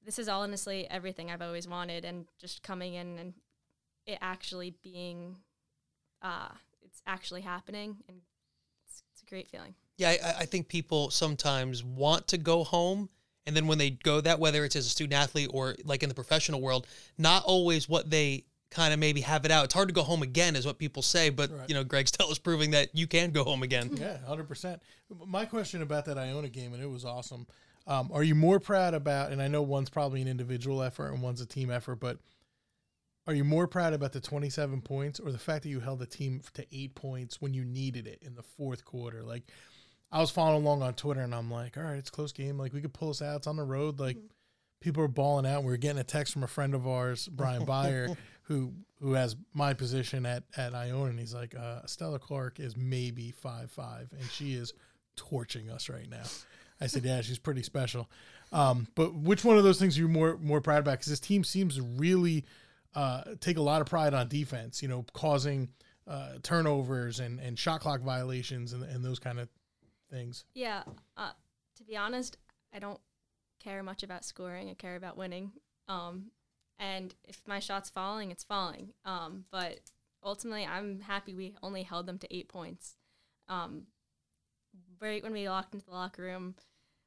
[0.03, 3.33] this is all honestly everything I've always wanted and just coming in and
[4.05, 5.37] it actually being
[6.21, 6.49] uh
[6.81, 8.17] it's actually happening and
[8.85, 9.75] it's, it's a great feeling.
[10.01, 13.09] Yeah, I, I think people sometimes want to go home.
[13.47, 16.09] And then when they go that, whether it's as a student athlete or like in
[16.09, 16.85] the professional world,
[17.17, 19.65] not always what they kind of maybe have it out.
[19.65, 21.29] It's hard to go home again, is what people say.
[21.29, 21.67] But Right.
[21.67, 23.89] you know, Greg Stell is proving that you can go home again.
[23.93, 24.81] Yeah, hundred percent.
[25.27, 27.47] My question about that Iona game, and it was awesome.
[27.87, 29.31] Um, are you more proud about?
[29.31, 32.19] And I know one's probably an individual effort and one's a team effort, but
[33.27, 36.05] are you more proud about the twenty-seven points or the fact that you held the
[36.05, 39.23] team to eight points when you needed it in the fourth quarter?
[39.23, 39.43] Like,
[40.11, 42.57] I was following along on Twitter, and I'm like, all right, it's a close game.
[42.57, 43.37] Like, we could pull this out.
[43.37, 43.99] It's on the road.
[43.99, 44.17] Like,
[44.81, 45.63] people are balling out.
[45.63, 49.35] We were getting a text from a friend of ours, Brian Byer, who who has
[49.53, 54.11] my position at at Iona, and he's like, uh, Stella Clark is maybe five five,
[54.19, 54.73] and she is
[55.15, 56.23] torching us right now.
[56.81, 58.09] I said, yeah, she's pretty special.
[58.51, 60.93] Um, but which one of those things are you more more proud about?
[60.93, 62.43] Because this team seems to really
[62.95, 64.81] uh, take a lot of pride on defense.
[64.81, 65.69] You know, causing
[66.07, 69.47] uh, turnovers and and shot clock violations and and those kind of
[70.11, 70.45] things.
[70.53, 70.83] Yeah,
[71.17, 71.31] uh,
[71.77, 72.37] to be honest,
[72.73, 72.99] I don't
[73.63, 74.69] care much about scoring.
[74.69, 75.51] I care about winning.
[75.87, 76.31] Um,
[76.79, 78.93] and if my shot's falling, it's falling.
[79.05, 79.79] Um, but
[80.23, 82.95] ultimately, I'm happy we only held them to eight points.
[83.47, 83.83] Um,
[84.99, 86.55] right when we walked into the locker room,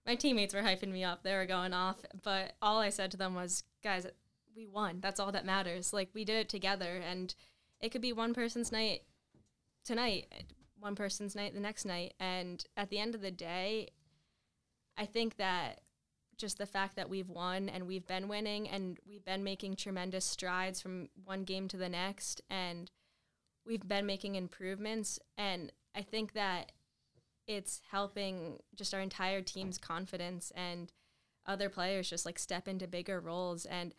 [0.06, 1.22] my teammates were hyping me up.
[1.22, 1.96] They were going off.
[2.22, 4.06] But all I said to them was, guys,
[4.54, 5.00] we won.
[5.00, 5.92] That's all that matters.
[5.92, 7.00] Like, we did it together.
[7.04, 7.34] And
[7.80, 9.02] it could be one person's night
[9.84, 10.26] tonight,
[10.84, 12.14] one person's night the next night.
[12.20, 13.88] And at the end of the day,
[14.96, 15.80] I think that
[16.36, 20.24] just the fact that we've won and we've been winning and we've been making tremendous
[20.24, 22.90] strides from one game to the next and
[23.64, 26.72] we've been making improvements and I think that
[27.46, 30.92] it's helping just our entire team's confidence and
[31.46, 33.94] other players just like step into bigger roles and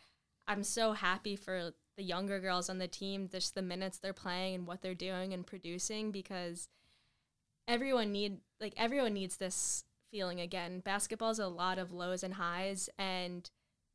[0.46, 4.54] I'm so happy for the younger girls on the team just the minutes they're playing
[4.54, 6.68] and what they're doing and producing because
[7.66, 10.80] everyone need like everyone needs this feeling again.
[10.80, 13.50] Basketball's a lot of lows and highs and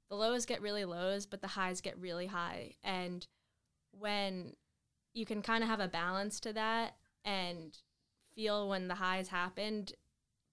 [0.10, 2.74] the lows get really lows, but the highs get really high.
[2.84, 3.26] And
[3.98, 4.56] when
[5.14, 7.78] you can kind of have a balance to that and
[8.36, 9.94] feel when the highs happened,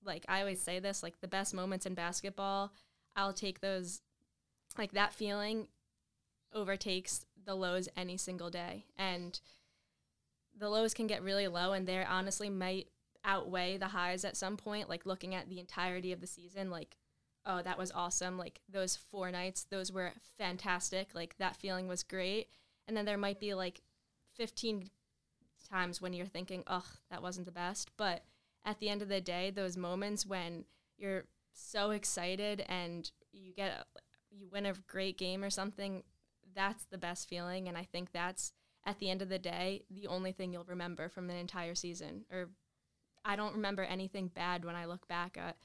[0.04, 2.72] like I always say this, like the best moments in basketball,
[3.16, 4.00] I'll take those
[4.76, 5.66] like that feeling
[6.54, 8.84] overtakes the lows any single day.
[8.96, 9.40] And
[10.56, 12.88] the lows can get really low and they honestly might
[13.24, 16.96] outweigh the highs at some point like looking at the entirety of the season like
[17.46, 18.36] oh that was awesome.
[18.36, 21.14] Like those four nights those were fantastic.
[21.14, 22.48] Like that feeling was great.
[22.86, 23.80] And then there might be like
[24.34, 24.90] 15
[25.70, 27.90] times when you're thinking oh that wasn't the best.
[27.96, 28.24] But
[28.64, 30.66] at the end of the day those moments when
[30.98, 33.86] you're so excited and you get
[34.30, 36.02] you win a great game or something
[36.58, 38.52] that's the best feeling and i think that's
[38.84, 42.24] at the end of the day the only thing you'll remember from an entire season
[42.32, 42.48] or
[43.24, 45.56] I don't remember anything bad when I look back at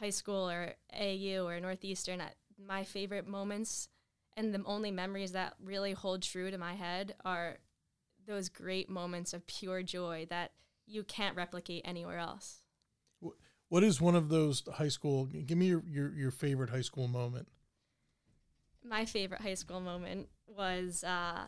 [0.00, 2.20] high school or AU or Northeastern.
[2.20, 3.88] At my favorite moments
[4.36, 7.58] and the only memories that really hold true to my head are
[8.26, 10.50] those great moments of pure joy that
[10.86, 12.62] you can't replicate anywhere else.
[13.68, 15.26] What is one of those high school?
[15.26, 17.48] Give me your your, your favorite high school moment.
[18.88, 21.46] My favorite high school moment was uh,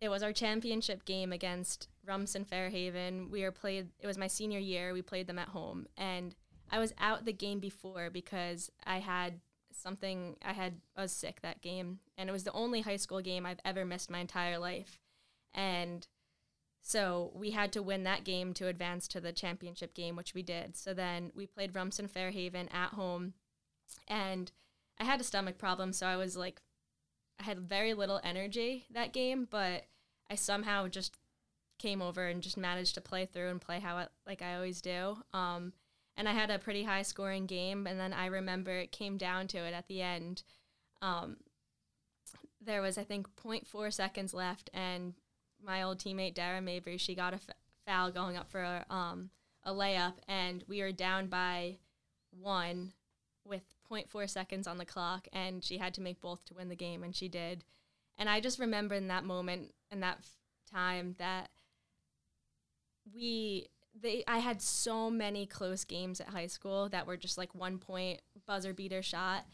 [0.00, 3.30] it was our championship game against Rumson Fairhaven.
[3.30, 3.88] We were played.
[3.98, 4.92] It was my senior year.
[4.92, 6.34] We played them at home, and
[6.70, 9.40] I was out the game before because I had
[9.72, 10.36] something.
[10.44, 13.46] I had I was sick that game, and it was the only high school game
[13.46, 15.00] I've ever missed my entire life,
[15.54, 16.06] and
[16.82, 20.42] so we had to win that game to advance to the championship game, which we
[20.42, 20.76] did.
[20.76, 23.34] So then we played Rumson Fairhaven at home,
[24.06, 24.52] and
[25.00, 26.60] I had a stomach problem, so I was like,
[27.40, 29.84] I had very little energy that game, but
[30.30, 31.16] I somehow just
[31.78, 34.80] came over and just managed to play through and play how it, like I always
[34.80, 35.18] do.
[35.32, 35.72] Um,
[36.16, 39.46] and I had a pretty high scoring game, and then I remember it came down
[39.48, 40.42] to it at the end.
[41.00, 41.36] Um,
[42.60, 45.14] there was I think 0.4 seconds left, and
[45.64, 47.50] my old teammate Dara Mabry, she got a f-
[47.86, 49.30] foul going up for a, um,
[49.62, 51.78] a layup, and we were down by
[52.30, 52.92] one
[53.44, 56.76] with 0.4 seconds on the clock, and she had to make both to win the
[56.76, 57.64] game, and she did.
[58.18, 60.36] And I just remember in that moment and that f-
[60.70, 61.50] time that
[63.14, 63.66] we
[64.00, 67.78] they I had so many close games at high school that were just like one
[67.78, 69.44] point buzzer beater shot.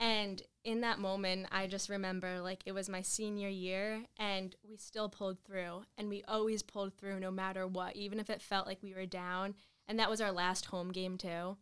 [0.00, 4.76] And in that moment, I just remember like it was my senior year and we
[4.76, 8.66] still pulled through and we always pulled through no matter what, even if it felt
[8.66, 9.54] like we were down.
[9.86, 11.56] And that was our last home game too.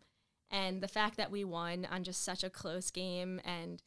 [0.53, 3.83] And the fact that we won on just such a close game and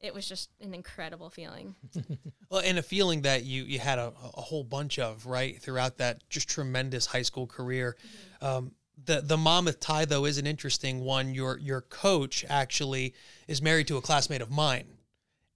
[0.00, 1.74] it was just an incredible feeling.
[2.50, 5.98] Well, and a feeling that you you had a, a whole bunch of right throughout
[5.98, 7.96] that just tremendous high school career.
[8.40, 8.72] Um,
[9.02, 11.34] the the Monmouth tie though is an interesting one.
[11.34, 13.14] Your your coach actually
[13.48, 14.86] is married to a classmate of mine,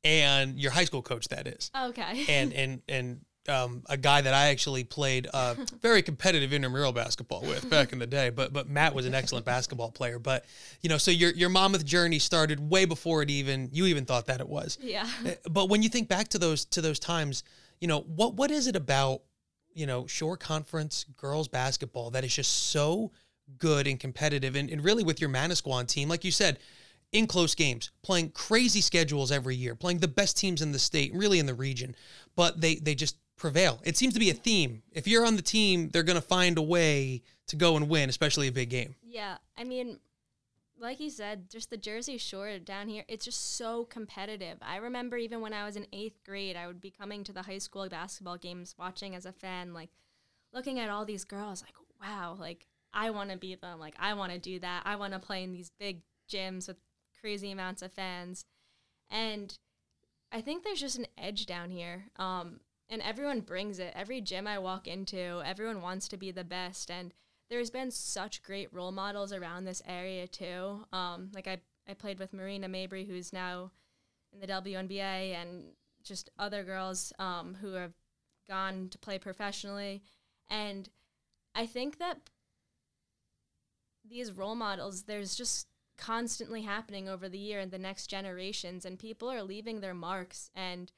[0.02, 2.24] and your high school coach that is, Okay.
[2.28, 7.42] and and and um, a guy that I actually played uh, very competitive intramural basketball
[7.42, 8.30] with back in the day.
[8.30, 10.18] But but Matt was an excellent basketball player.
[10.18, 10.44] But
[10.82, 14.26] you know, so your your Monmouth journey started way before it even you even thought
[14.26, 14.78] that it was.
[14.80, 15.08] yeah.
[15.26, 17.42] Uh, But when you think back to those to those times,
[17.80, 19.22] you know what what is it about
[19.74, 23.12] you know Shore Conference girls basketball that is just so
[23.56, 26.58] good and competitive, and, and really with your Manasquan team, like you said,
[27.12, 31.14] in close games, playing crazy schedules every year, playing the best teams in the state,
[31.14, 31.96] really in the region,
[32.36, 33.80] but they they just prevail.
[33.84, 34.82] It seems to be a theme.
[34.92, 38.08] If you're on the team, they're going to find a way to go and win,
[38.08, 38.94] especially a big game.
[39.02, 40.00] Yeah, I mean,
[40.78, 44.58] like you said, just the Jersey Shore down here, it's just so competitive.
[44.60, 47.42] I remember even when I was in eighth grade, I would be coming to the
[47.42, 49.90] high school basketball games, watching as a fan, like
[50.52, 53.78] looking at all these girls, like, wow, like I want to be them.
[53.78, 54.82] Like, I want to do that.
[54.84, 56.76] I want to play in these big gyms with
[57.20, 58.44] crazy amounts of fans.
[59.10, 59.56] And
[60.30, 62.04] I think there's just an edge down here.
[62.16, 63.92] Um, and everyone brings it.
[63.94, 66.90] Every gym I walk into, everyone wants to be the best.
[66.90, 67.12] And
[67.50, 70.86] there's been such great role models around this area too.
[70.92, 73.70] Um, like I, I played with Marina Mabry, who's now
[74.32, 75.64] in the WNBA, and
[76.02, 77.92] just other girls um, who have
[78.48, 80.02] gone to play professionally.
[80.48, 80.88] And
[81.54, 82.18] I think that
[84.08, 85.66] these role models, there's just
[85.98, 90.50] constantly happening over the year and the next generations, and people are leaving their marks
[90.54, 90.92] and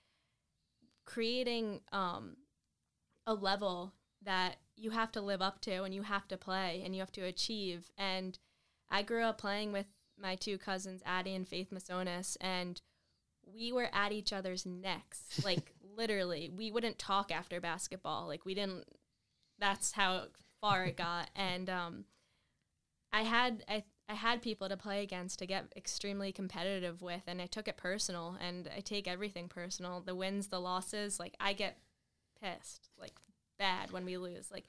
[1.04, 2.36] creating um,
[3.26, 6.94] a level that you have to live up to and you have to play and
[6.94, 7.90] you have to achieve.
[7.98, 8.38] And
[8.90, 9.86] I grew up playing with
[10.18, 12.80] my two cousins, Addie and Faith Masonis, and
[13.44, 15.40] we were at each other's necks.
[15.44, 18.26] Like literally, we wouldn't talk after basketball.
[18.26, 18.84] Like we didn't.
[19.58, 20.24] That's how
[20.60, 21.30] far it got.
[21.36, 22.04] And um,
[23.12, 27.40] I had I I had people to play against to get extremely competitive with, and
[27.40, 28.36] I took it personal.
[28.40, 30.00] And I take everything personal.
[30.00, 31.20] The wins, the losses.
[31.20, 31.78] Like I get
[32.42, 33.12] pissed, like
[33.56, 34.50] bad when we lose.
[34.50, 34.64] Like,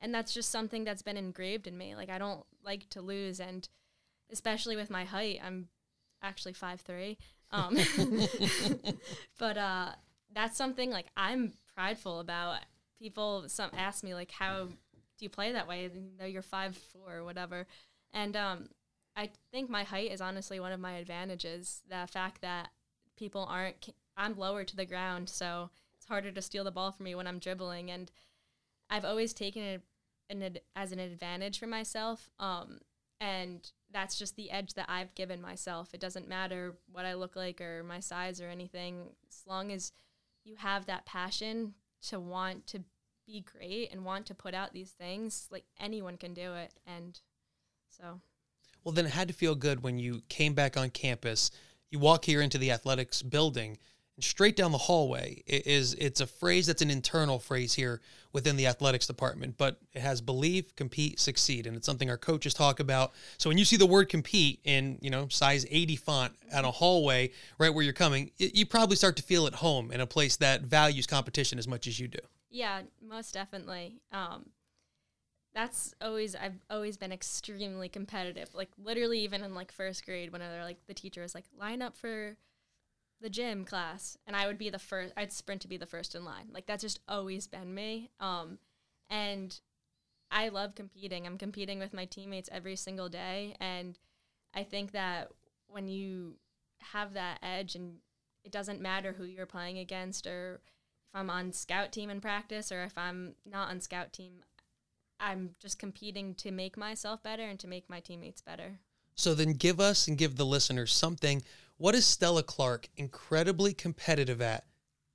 [0.00, 1.96] and that's just something that's been engraved in me.
[1.96, 3.68] Like I don't like to lose, and
[4.30, 5.68] especially with my height, I'm
[6.22, 7.18] actually five three.
[7.50, 7.76] Um,
[9.40, 9.88] but uh,
[10.32, 12.58] that's something like I'm prideful about.
[13.00, 15.90] People some ask me like, how do you play that way?
[16.16, 17.66] Though you're five four or whatever,
[18.12, 18.68] and um,
[19.16, 21.82] I think my height is honestly one of my advantages.
[21.88, 22.70] The fact that
[23.16, 27.04] people aren't, I'm lower to the ground, so it's harder to steal the ball from
[27.04, 28.10] me when I'm dribbling, and
[28.90, 29.82] I've always taken it
[30.30, 32.30] an, as an advantage for myself.
[32.38, 32.80] Um,
[33.20, 35.94] and that's just the edge that I've given myself.
[35.94, 39.92] It doesn't matter what I look like or my size or anything, as long as
[40.44, 41.74] you have that passion
[42.08, 42.80] to want to
[43.26, 46.74] be great and want to put out these things, like anyone can do it.
[46.86, 47.18] And
[47.88, 48.20] so,
[48.84, 51.50] Well, then it had to feel good when you came back on campus.
[51.90, 53.78] You walk here into the athletics building,
[54.16, 58.00] and straight down the hallway i- is it's a phrase that's an internal phrase here
[58.32, 62.52] within the athletics department, but it has believe, compete, succeed, and it's something our coaches
[62.52, 63.12] talk about.
[63.38, 66.70] So when you see the word compete in you know size 80 font at a
[66.70, 70.06] hallway right where you're coming, it, you probably start to feel at home in a
[70.06, 72.18] place that values competition as much as you do.
[72.50, 73.96] Yeah, most definitely.
[74.12, 74.46] Um,
[75.54, 78.54] that's always I've always been extremely competitive.
[78.54, 81.80] Like literally, even in like first grade, when they're like the teacher was like line
[81.80, 82.36] up for
[83.20, 85.14] the gym class, and I would be the first.
[85.16, 86.48] I'd sprint to be the first in line.
[86.52, 88.10] Like that's just always been me.
[88.18, 88.58] Um,
[89.08, 89.58] and
[90.30, 91.26] I love competing.
[91.26, 93.98] I'm competing with my teammates every single day, and
[94.54, 95.30] I think that
[95.68, 96.34] when you
[96.92, 97.98] have that edge, and
[98.44, 100.60] it doesn't matter who you're playing against or
[101.08, 104.42] if I'm on scout team in practice or if I'm not on scout team,
[105.20, 108.78] I'm just competing to make myself better and to make my teammates better.
[109.14, 111.42] So then give us and give the listeners something.
[111.76, 114.64] What is Stella Clark incredibly competitive at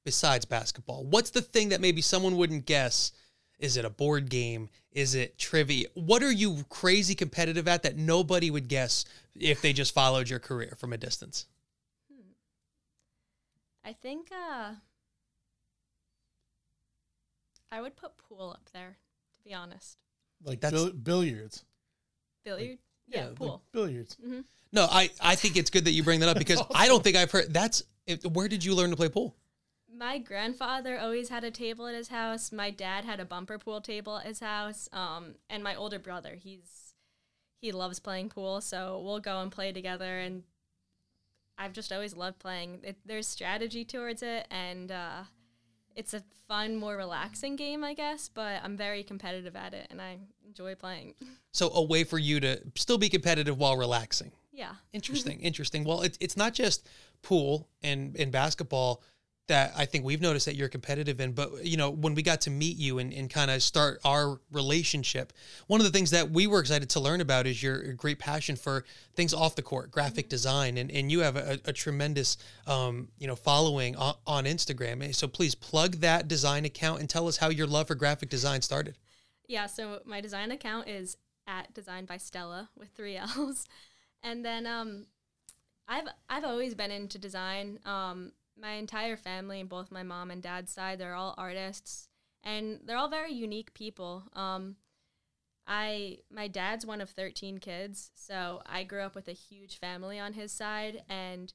[0.06, 1.04] besides basketball?
[1.04, 3.12] What's the thing that maybe someone wouldn't guess?
[3.60, 4.70] Is it a board game?
[4.91, 5.88] Is it trivia?
[5.93, 10.39] What are you crazy competitive at that nobody would guess if they just followed your
[10.39, 11.45] career from a distance?
[13.84, 14.76] I think uh,
[17.72, 18.97] I would put pool up there,
[19.50, 19.97] be honest.
[20.43, 21.66] Like That's- bill- billiards.
[22.45, 22.78] Billiard?
[23.08, 23.64] yeah, like pool.
[23.72, 24.16] billiards.
[24.72, 27.18] No, I, I think it's good that you bring that up because I don't think
[27.18, 29.36] I've heard that's it, where did you learn to play pool?
[29.91, 32.52] My grandfather always had a table at his house.
[32.52, 34.88] My dad had a bumper pool table at his house.
[34.93, 36.93] Um, and my older brother, he's
[37.60, 40.20] he loves playing pool, so we'll go and play together.
[40.20, 40.43] And
[41.58, 42.80] I've just always loved playing.
[42.84, 45.24] It, there's strategy towards it, and uh,
[45.96, 48.30] it's a fun, more relaxing game, I guess.
[48.30, 50.18] But I'm very competitive at it, and I
[50.48, 51.16] enjoy playing.
[51.52, 54.32] So a way for you to still be competitive while relaxing.
[54.54, 54.74] yeah.
[54.94, 55.84] Interesting, interesting.
[55.84, 56.88] Well, it's it's not just
[57.24, 59.02] pool and and basketball
[59.50, 62.41] that I think we've noticed that you're competitive in, but you know, when we got
[62.41, 65.34] to meet you and, and kind of start our relationship,
[65.68, 68.56] one of the things that we were excited to learn about is your, great passion
[68.56, 68.86] for
[69.16, 73.28] things off the court, graphic design, and, and you have a, a tremendous um, you
[73.28, 75.14] know following on, on Instagram.
[75.14, 78.62] So please plug that design account and tell us how your love for graphic design
[78.62, 78.97] started.
[79.47, 83.66] Yeah, so my design account is at Design by Stella with three L's,
[84.24, 85.08] and then um,
[85.88, 87.80] I've I've always been into design.
[87.84, 92.07] Um, my entire family, both my mom and dad's side, they're all artists,
[92.43, 94.24] and they're all very unique people.
[94.34, 94.76] Um,
[95.68, 100.20] I my dad's one of thirteen kids, so I grew up with a huge family
[100.20, 101.53] on his side, and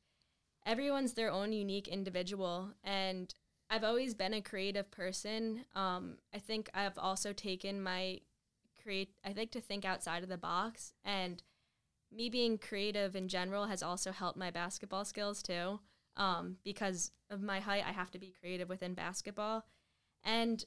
[0.64, 3.34] everyone's their own unique individual, and
[3.68, 5.64] I've always been a creative person.
[5.74, 8.20] Um, I think I've also taken my
[8.82, 9.11] create.
[9.24, 11.42] I like to think outside of the box, and
[12.12, 15.80] me being creative in general has also helped my basketball skills too.
[16.17, 19.65] Um, because of my height, I have to be creative within basketball,
[20.23, 20.65] and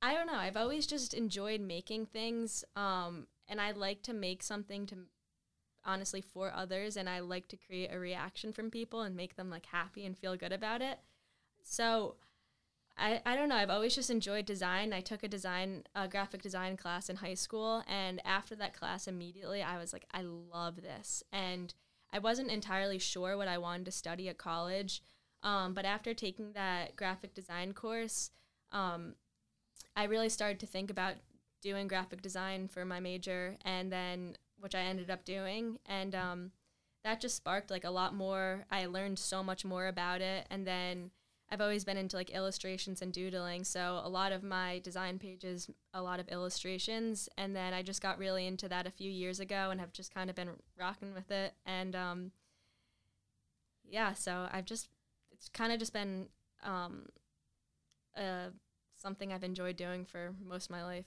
[0.00, 0.34] I don't know.
[0.34, 4.96] I've always just enjoyed making things, um, and I like to make something to
[5.84, 9.50] honestly for others, and I like to create a reaction from people and make them
[9.50, 10.98] like happy and feel good about it.
[11.62, 12.16] So
[12.98, 13.56] I, I don't know.
[13.56, 14.92] I've always just enjoyed design.
[14.92, 17.84] I took a design, a graphic design class in high school.
[17.86, 21.22] And after that class, immediately I was like, I love this.
[21.32, 21.72] And
[22.12, 25.02] I wasn't entirely sure what I wanted to study at college.
[25.42, 28.30] Um, but after taking that graphic design course,
[28.72, 29.14] um,
[29.96, 31.14] I really started to think about
[31.60, 35.78] doing graphic design for my major and then, which I ended up doing.
[35.86, 36.50] And um,
[37.04, 38.64] that just sparked like a lot more.
[38.70, 40.46] I learned so much more about it.
[40.50, 41.10] And then,
[41.50, 43.64] I've always been into like illustrations and doodling.
[43.64, 47.28] So a lot of my design pages, a lot of illustrations.
[47.38, 50.12] And then I just got really into that a few years ago and have just
[50.12, 51.54] kind of been rocking with it.
[51.64, 52.32] And um,
[53.88, 54.88] yeah, so I've just,
[55.30, 56.28] it's kind of just been
[56.62, 57.06] um,
[58.16, 58.50] uh,
[58.94, 61.06] something I've enjoyed doing for most of my life.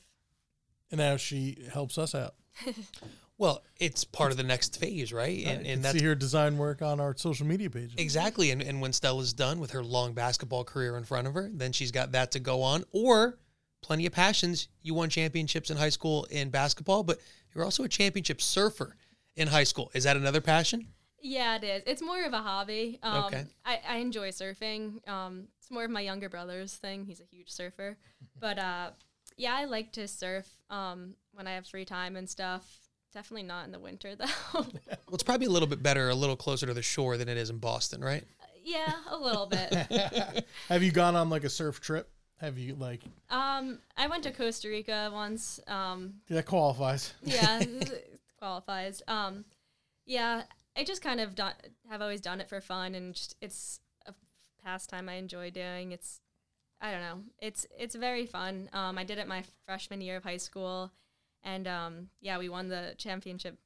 [0.89, 2.33] And now she helps us out.
[3.41, 5.43] Well, it's part of the next phase, right?
[5.47, 7.95] And, and that's see her design work on our social media pages.
[7.97, 8.51] Exactly.
[8.51, 11.71] And, and when Stella's done with her long basketball career in front of her, then
[11.71, 12.83] she's got that to go on.
[12.91, 13.39] Or
[13.81, 14.67] plenty of passions.
[14.83, 17.17] You won championships in high school in basketball, but
[17.55, 18.95] you're also a championship surfer
[19.35, 19.89] in high school.
[19.95, 20.89] Is that another passion?
[21.19, 21.81] Yeah, it is.
[21.87, 22.99] It's more of a hobby.
[23.01, 23.45] Um, Okay.
[23.65, 25.07] I, I enjoy surfing.
[25.09, 27.05] Um, it's more of my younger brother's thing.
[27.05, 27.97] He's a huge surfer.
[28.39, 28.91] But uh,
[29.35, 32.80] yeah, I like to surf um, when I have free time and stuff.
[33.13, 34.25] Definitely not in the winter, though.
[34.53, 34.67] Well,
[35.13, 37.49] it's probably a little bit better, a little closer to the shore than it is
[37.49, 38.23] in Boston, right?
[38.63, 40.45] yeah, a little bit.
[40.69, 42.09] Have you gone on like a surf trip?
[42.39, 45.59] Have you like Um, I went to Costa Rica once.
[45.67, 47.13] Um, that qualifies?
[47.23, 49.01] yeah, it qualifies.
[49.07, 49.45] Um,
[50.05, 50.43] yeah,
[50.77, 51.53] I just kind of done,
[51.89, 54.13] have always done it for fun, and just it's a
[54.63, 55.91] pastime I enjoy doing.
[55.91, 56.19] It's
[56.79, 57.19] I don't know.
[57.39, 58.69] It's it's very fun.
[58.73, 60.91] Um, I did it my freshman year of high school,
[61.43, 63.57] and um, yeah, we won the championship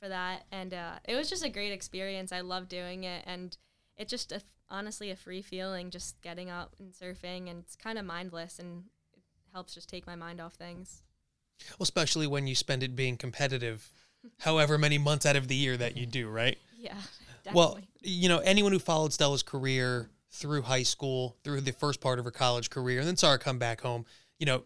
[0.00, 2.32] for that, and uh, it was just a great experience.
[2.32, 3.56] I love doing it, and
[3.96, 7.98] it's just a, honestly a free feeling, just getting out and surfing, and it's kind
[7.98, 11.02] of mindless, and it helps just take my mind off things.
[11.78, 13.88] Well, especially when you spend it being competitive,
[14.38, 16.58] however many months out of the year that you do, right?
[16.78, 16.94] Yeah.
[17.44, 17.54] Definitely.
[17.54, 22.18] Well, you know, anyone who followed Stella's career through high school, through the first part
[22.18, 24.04] of her college career, and then saw her come back home,
[24.38, 24.62] you know,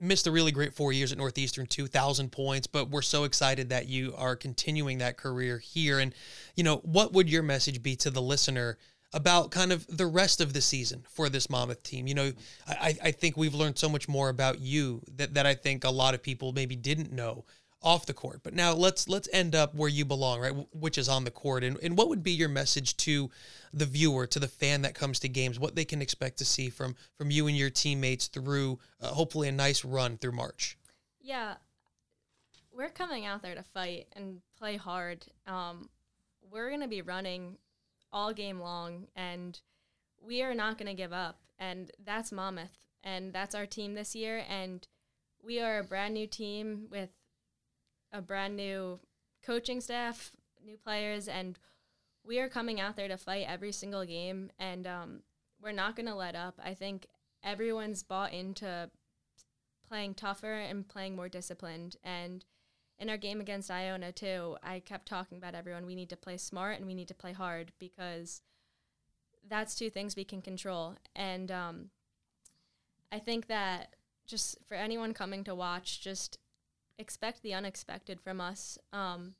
[0.00, 3.88] missed a really great four years at Northeastern, 2,000 points, but we're so excited that
[3.88, 5.98] you are continuing that career here.
[5.98, 6.14] And,
[6.54, 8.78] you know, what would your message be to the listener
[9.12, 12.06] about kind of the rest of the season for this Monmouth team?
[12.06, 12.32] You know,
[12.68, 15.90] I, I think we've learned so much more about you that, that I think a
[15.90, 17.44] lot of people maybe didn't know
[17.82, 18.40] off the court.
[18.42, 20.54] But now let's let's end up where you belong, right?
[20.72, 21.64] Which is on the court.
[21.64, 23.30] And and what would be your message to
[23.72, 26.70] the viewer, to the fan that comes to games, what they can expect to see
[26.70, 30.76] from from you and your teammates through uh, hopefully a nice run through March?
[31.20, 31.54] Yeah,
[32.72, 35.26] we're coming out there to fight and play hard.
[35.46, 35.88] Um,
[36.50, 37.58] we're gonna be running
[38.12, 39.60] all game long, and
[40.20, 41.38] we are not gonna give up.
[41.60, 44.44] And that's Monmouth, and that's our team this year.
[44.48, 44.86] And
[45.42, 47.10] we are a brand new team with
[48.12, 49.00] a brand new
[49.42, 50.32] coaching staff,
[50.64, 51.58] new players, and
[52.24, 55.20] we are coming out there to fight every single game, and um,
[55.62, 56.60] we're not going to let up.
[56.62, 57.06] I think
[57.42, 58.90] everyone's bought into
[59.88, 61.96] playing tougher and playing more disciplined.
[62.04, 62.44] And
[62.98, 65.86] in our game against Iona, too, I kept talking about everyone.
[65.86, 68.42] We need to play smart and we need to play hard because
[69.48, 70.96] that's two things we can control.
[71.16, 71.90] And um,
[73.10, 73.94] I think that
[74.26, 76.38] just for anyone coming to watch, just
[76.98, 78.78] expect the unexpected from us.
[78.92, 79.34] Um,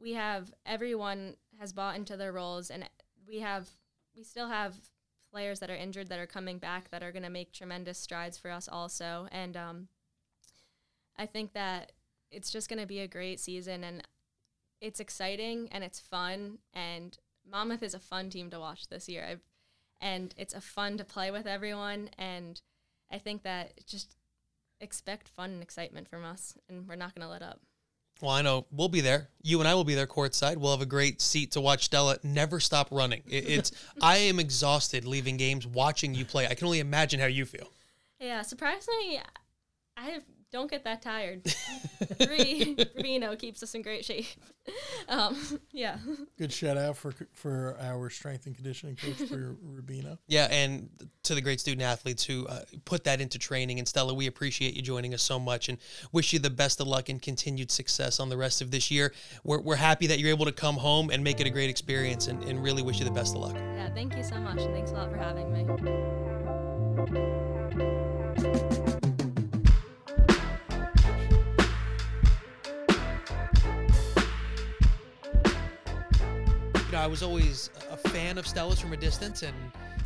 [0.00, 2.88] we have everyone has bought into their roles, and
[3.26, 3.68] we have
[4.16, 4.74] we still have
[5.32, 8.38] players that are injured that are coming back that are going to make tremendous strides
[8.38, 9.26] for us also.
[9.32, 9.88] And um,
[11.18, 11.92] I think that
[12.30, 14.02] it's just going to be a great season, and
[14.80, 16.58] it's exciting and it's fun.
[16.72, 17.16] And
[17.50, 19.26] Monmouth is a fun team to watch this year.
[19.28, 19.42] I've,
[20.00, 22.10] and it's a fun to play with everyone.
[22.18, 22.60] And
[23.10, 24.16] I think that just
[24.80, 27.60] expect fun and excitement from us, and we're not going to let up.
[28.20, 29.28] Well, I know we'll be there.
[29.42, 30.56] You and I will be there courtside.
[30.56, 33.22] We'll have a great seat to watch Stella never stop running.
[33.26, 36.46] It, it's I am exhausted leaving games watching you play.
[36.46, 37.68] I can only imagine how you feel.
[38.20, 39.20] Yeah, surprisingly,
[39.96, 40.20] I
[40.50, 41.44] don't get that tired.
[42.00, 44.26] Rubino keeps us in great shape.
[45.06, 45.36] Um,
[45.72, 45.98] yeah.
[46.38, 50.16] Good shout out for for our strength and conditioning coach for Rubino.
[50.26, 50.88] Yeah, and
[51.24, 53.78] to the great student athletes who uh, put that into training.
[53.78, 55.76] And Stella, we appreciate you joining us so much and
[56.12, 59.12] wish you the best of luck and continued success on the rest of this year.
[59.44, 62.28] We're, we're happy that you're able to come home and make it a great experience
[62.28, 63.56] and, and really wish you the best of luck.
[63.56, 64.62] Yeah, thank you so much.
[64.62, 65.52] And thanks a lot for having
[68.90, 69.00] me.
[76.94, 79.54] Know, I was always a fan of Stella's from a distance, and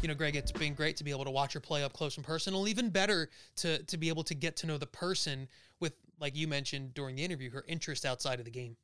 [0.00, 2.16] you know, Greg, it's been great to be able to watch her play up close
[2.16, 2.66] and personal.
[2.66, 5.48] Even better to to be able to get to know the person
[5.80, 8.76] with, like you mentioned during the interview, her interest outside of the game.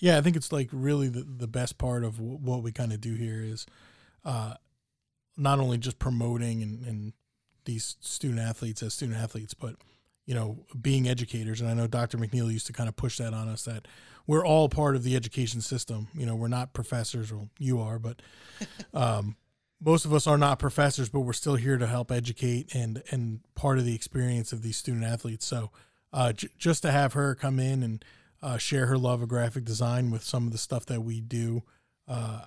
[0.00, 2.92] Yeah, I think it's like really the the best part of w- what we kind
[2.92, 3.64] of do here is,
[4.24, 4.54] uh,
[5.36, 7.12] not only just promoting and, and
[7.64, 9.76] these student athletes as student athletes, but
[10.26, 11.60] you know, being educators.
[11.60, 12.18] And I know Dr.
[12.18, 13.86] McNeil used to kind of push that on us that
[14.26, 16.08] we're all part of the education system.
[16.14, 17.32] You know, we're not professors.
[17.32, 18.22] Well, you are, but
[18.94, 19.36] um,
[19.80, 23.40] most of us are not professors, but we're still here to help educate and and
[23.54, 25.44] part of the experience of these student athletes.
[25.46, 25.70] So
[26.12, 28.04] uh, j- just to have her come in and
[28.42, 31.62] uh, share her love of graphic design with some of the stuff that we do
[32.08, 32.40] uh,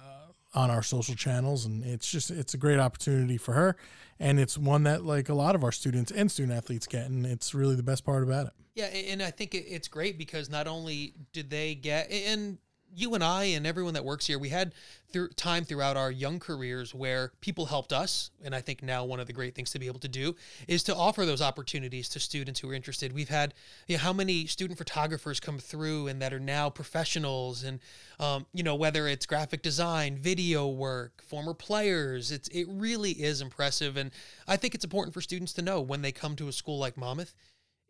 [0.58, 3.78] on our social channels, and it's just it's a great opportunity for her,
[4.20, 7.28] and it's one that like a lot of our students and student athletes get, and
[7.28, 8.54] it's really the best part about it.
[8.74, 12.58] Yeah, and I think it's great because not only did they get and
[12.96, 14.74] you and I and everyone that works here, we had
[15.10, 19.20] through time throughout our young careers where people helped us, and I think now one
[19.20, 20.36] of the great things to be able to do
[20.68, 23.14] is to offer those opportunities to students who are interested.
[23.14, 23.54] We've had
[23.88, 27.80] you know, how many student photographers come through and that are now professionals, and
[28.20, 32.32] um, you know whether it's graphic design, video work, former players.
[32.32, 34.12] It's it really is impressive, and
[34.48, 36.98] I think it's important for students to know when they come to a school like
[36.98, 37.34] Monmouth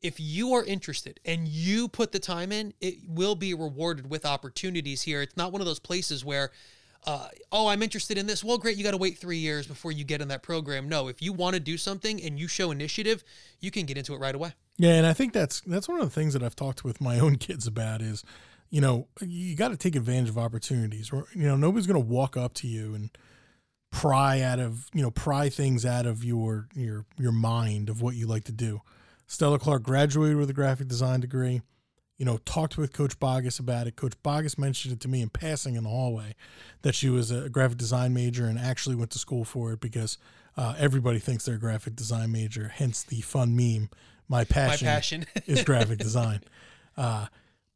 [0.01, 4.25] if you are interested and you put the time in, it will be rewarded with
[4.25, 5.21] opportunities here.
[5.21, 6.51] It's not one of those places where,
[7.05, 8.43] uh, oh, I'm interested in this.
[8.43, 10.87] Well, great, you got to wait three years before you get in that program.
[10.87, 13.23] No, if you want to do something and you show initiative,
[13.59, 14.53] you can get into it right away.
[14.77, 17.19] Yeah, and I think that's that's one of the things that I've talked with my
[17.19, 18.23] own kids about is,
[18.69, 21.11] you know, you got to take advantage of opportunities.
[21.11, 23.09] Or you know, nobody's going to walk up to you and
[23.89, 28.15] pry out of you know pry things out of your your your mind of what
[28.15, 28.81] you like to do.
[29.27, 31.61] Stella Clark graduated with a graphic design degree.
[32.17, 33.95] You know, talked with Coach Boggess about it.
[33.95, 36.33] Coach Boggess mentioned it to me in passing in the hallway
[36.81, 40.17] that she was a graphic design major and actually went to school for it because
[40.55, 42.69] uh, everybody thinks they're a graphic design major.
[42.69, 43.89] Hence the fun meme.
[44.27, 45.25] My passion, My passion.
[45.45, 46.41] is graphic design.
[46.95, 47.27] Uh,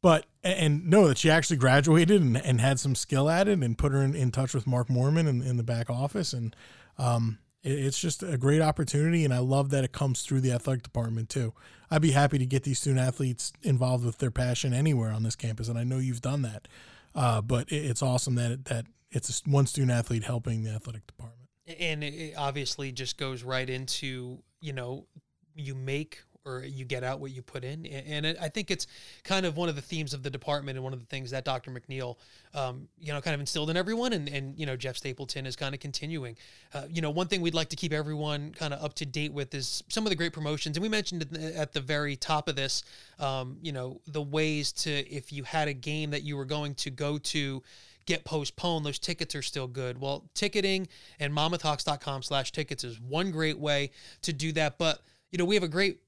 [0.01, 3.77] but and know that she actually graduated and, and had some skill at it and
[3.77, 6.55] put her in, in touch with Mark Morman in, in the back office and
[6.97, 10.83] um, it's just a great opportunity and I love that it comes through the athletic
[10.83, 11.53] department too.
[11.89, 15.35] I'd be happy to get these student athletes involved with their passion anywhere on this
[15.35, 16.67] campus and I know you've done that.
[17.13, 21.49] Uh, but it's awesome that that it's one student athlete helping the athletic department.
[21.79, 25.05] and it obviously just goes right into you know
[25.53, 28.87] you make or you get out what you put in and it, i think it's
[29.23, 31.45] kind of one of the themes of the department and one of the things that
[31.45, 32.17] dr mcneil
[32.53, 35.55] um, you know kind of instilled in everyone and, and you know jeff stapleton is
[35.55, 36.35] kind of continuing
[36.73, 39.33] uh, you know one thing we'd like to keep everyone kind of up to date
[39.33, 41.25] with is some of the great promotions and we mentioned
[41.55, 42.83] at the very top of this
[43.19, 46.73] um, you know the ways to if you had a game that you were going
[46.75, 47.61] to go to
[48.05, 49.99] get postponed, those tickets are still good.
[49.99, 50.87] Well, ticketing
[51.19, 53.91] and monmouthhawks.com slash tickets is one great way
[54.23, 54.77] to do that.
[54.77, 55.99] But, you know, we have a great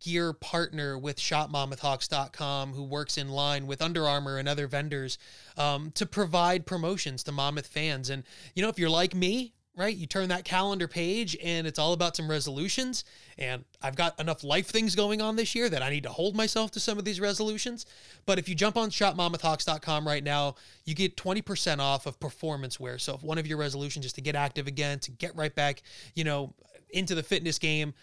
[0.00, 5.18] gear partner with shopmonmouthhawks.com who works in line with Under Armour and other vendors
[5.56, 8.10] um, to provide promotions to Monmouth fans.
[8.10, 8.24] And,
[8.54, 9.96] you know, if you're like me, right?
[9.96, 13.04] You turn that calendar page and it's all about some resolutions.
[13.38, 16.36] And I've got enough life things going on this year that I need to hold
[16.36, 17.86] myself to some of these resolutions.
[18.26, 22.98] But if you jump on shopmonmouthhawks.com right now, you get 20% off of performance wear.
[22.98, 25.82] So if one of your resolutions is to get active again, to get right back,
[26.14, 26.54] you know,
[26.90, 27.94] into the fitness game,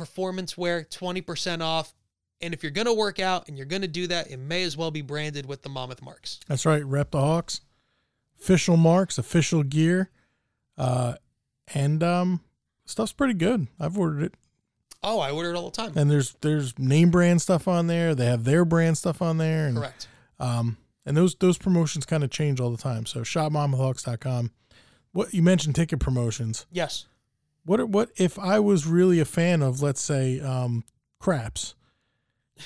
[0.00, 1.94] performance wear, 20% off.
[2.40, 4.62] And if you're going to work out and you're going to do that, it may
[4.62, 6.40] as well be branded with the Monmouth marks.
[6.48, 6.84] That's right.
[6.84, 7.60] Rep the Hawks.
[8.40, 10.10] Official marks, official gear.
[10.78, 11.14] Uh,
[11.74, 12.40] and um,
[12.86, 13.66] stuff's pretty good.
[13.78, 14.34] I've ordered it.
[15.02, 15.92] Oh, I order it all the time.
[15.96, 18.14] And there's there's name brand stuff on there.
[18.14, 19.66] They have their brand stuff on there.
[19.66, 20.08] And, Correct.
[20.38, 20.76] Um,
[21.06, 23.06] and those those promotions kind of change all the time.
[23.06, 24.50] So shopmonmouthhawks.com.
[25.12, 26.66] What you mentioned ticket promotions.
[26.70, 27.06] Yes.
[27.64, 30.84] What what if I was really a fan of let's say um,
[31.18, 31.74] craps,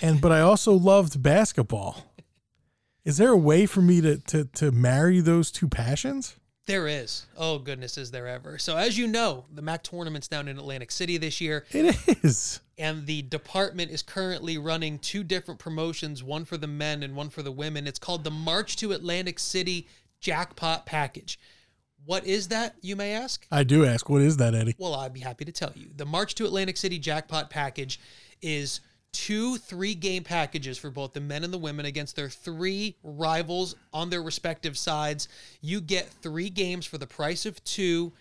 [0.01, 2.13] and but I also loved basketball?
[3.05, 6.37] Is there a way for me to to to marry those two passions?
[6.67, 7.27] There is.
[7.37, 8.57] Oh goodness, is there ever?
[8.57, 12.61] So as you know, the MAAC tournament's down in Atlantic City this year, It is.
[12.79, 17.29] and the department is currently running two different promotions, one for the men and one
[17.29, 17.87] for the women.
[17.87, 19.89] It's called the March to Atlantic City
[20.21, 21.39] Jackpot Package.
[22.07, 23.47] What is that, you may ask?
[23.51, 24.75] I do ask, what is that, Eddie?
[24.79, 25.89] Well, I'd be happy to tell you.
[25.97, 27.99] The March to Atlantic City Jackpot Package
[28.43, 28.81] is
[29.13, 33.77] two three game packages for both the men and the women against their three rivals
[33.93, 35.29] on their respective sides.
[35.61, 38.13] You get three games for the price of two.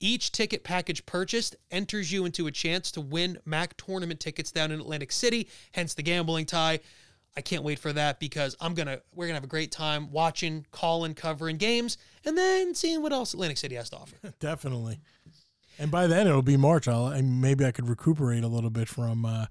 [0.00, 4.70] each ticket package purchased enters you into a chance to win MAAC tournament tickets down
[4.72, 6.80] in Atlantic City, hence the gambling tie.
[7.38, 10.64] I can't wait for that because I'm gonna we're gonna have a great time watching,
[10.70, 14.16] calling, covering games, and then seeing what else Atlantic City has to offer.
[14.40, 15.00] Definitely.
[15.78, 16.88] And by then it'll be March.
[16.88, 19.46] I'll and maybe I could recuperate a little bit from uh,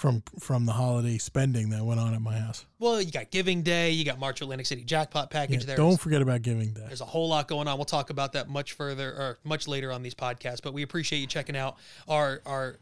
[0.00, 2.64] from from the holiday spending that went on at my house.
[2.78, 5.76] Well, you got Giving Day, you got March Atlantic City jackpot Yeah, package there.
[5.76, 6.84] don't forget about Giving Day.
[6.86, 7.76] There's a whole lot going on.
[7.76, 10.62] We'll talk about that much further or much later on these podcasts.
[10.62, 11.76] But we appreciate you checking out
[12.08, 12.78] our our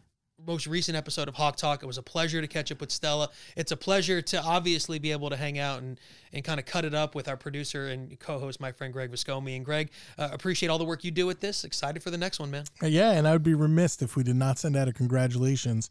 [0.47, 1.83] most recent episode of Hawk Talk.
[1.83, 3.31] It was a pleasure to catch up with Stella.
[3.57, 5.99] It's a pleasure to obviously be able to hang out and
[6.33, 9.57] and kind of cut it up with our producer and co-host, my friend Greg Viscomi.
[9.57, 11.65] And Greg, uh, appreciate all the work you do with this.
[11.65, 12.63] Excited for the next one, man.
[12.81, 15.91] Uh, Yeah, and I would be remiss if we did not send out a congratulations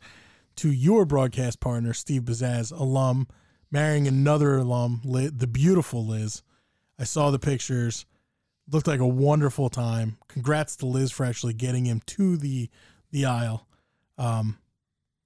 [0.57, 3.27] to your broadcast partner, Steve Bazaz, alum,
[3.71, 6.43] marrying another alum, Li- the beautiful Liz.
[6.99, 8.05] I saw the pictures.
[8.69, 10.17] Looked like a wonderful time.
[10.27, 12.69] Congrats to Liz for actually getting him to the
[13.11, 13.65] the aisle.
[14.17, 14.57] Um,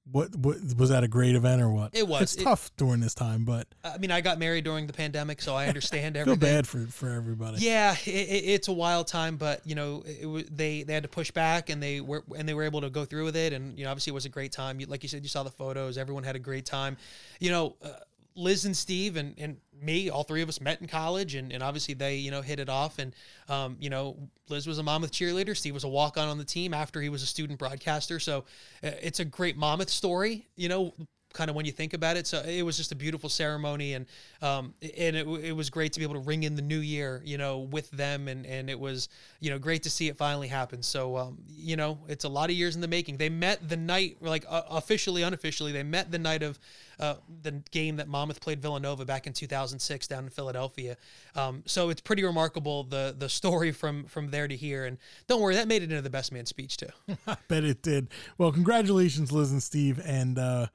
[0.10, 1.92] what, what was that a great event or what?
[1.96, 2.22] It was.
[2.24, 5.42] It's It- tough during this time, but I mean, I got married during the pandemic,
[5.42, 6.40] so I understand everything.
[6.40, 7.58] feel bad for for everybody.
[7.60, 10.04] Yeah, it, it, it's a wild time, but you know,
[10.52, 13.06] they they had to push back, and they were and they were able to go
[13.06, 14.80] through with it, and you know, obviously it was a great time.
[14.80, 16.98] You, like you said, you saw the photos; everyone had a great time.
[17.40, 17.90] You know, uh,
[18.36, 21.64] Liz and Steve and and me, all three of us met in college, and, and
[21.64, 23.16] obviously they you know hit it off, and
[23.50, 24.18] um, you know,
[24.50, 27.10] Liz was a Monmouth cheerleader, Steve was a walk on on the team after he
[27.10, 28.40] was a student broadcaster, so
[28.84, 30.48] uh, it's a great Monmouth story.
[30.56, 30.94] You know,
[31.34, 32.28] kind of when you think about it.
[32.28, 34.06] So it was just a beautiful ceremony, and
[34.42, 37.22] um, and it, it was great to be able to ring in the new year,
[37.26, 39.10] you know, with them, and and it was
[39.40, 40.82] you know great to see it finally happen.
[40.84, 43.18] So um, you know, it's a lot of years in the making.
[43.18, 46.60] They met the night, like uh, officially, unofficially, they met the night of
[47.00, 50.96] uh, the game that Monmouth played Villanova back in 2006 down in Philadelphia.
[51.36, 54.86] Um, so it's pretty remarkable the the story from from there to here.
[54.86, 56.90] And don't worry, that made it into the best man speech too.
[57.28, 58.10] I bet it did.
[58.38, 60.68] Well, congratulations, Liz and Steve, and uh,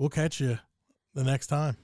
[0.00, 0.58] we'll catch you
[1.14, 1.76] the next time.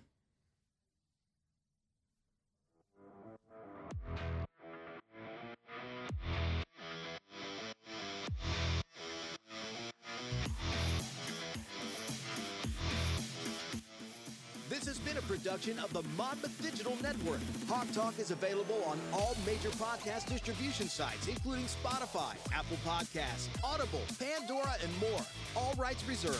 [15.26, 17.40] Production of the Monmouth Digital Network.
[17.68, 24.02] Hawk Talk is available on all major podcast distribution sites, including Spotify, Apple Podcasts, Audible,
[24.18, 25.20] Pandora, and more.
[25.56, 26.36] All rights reserved.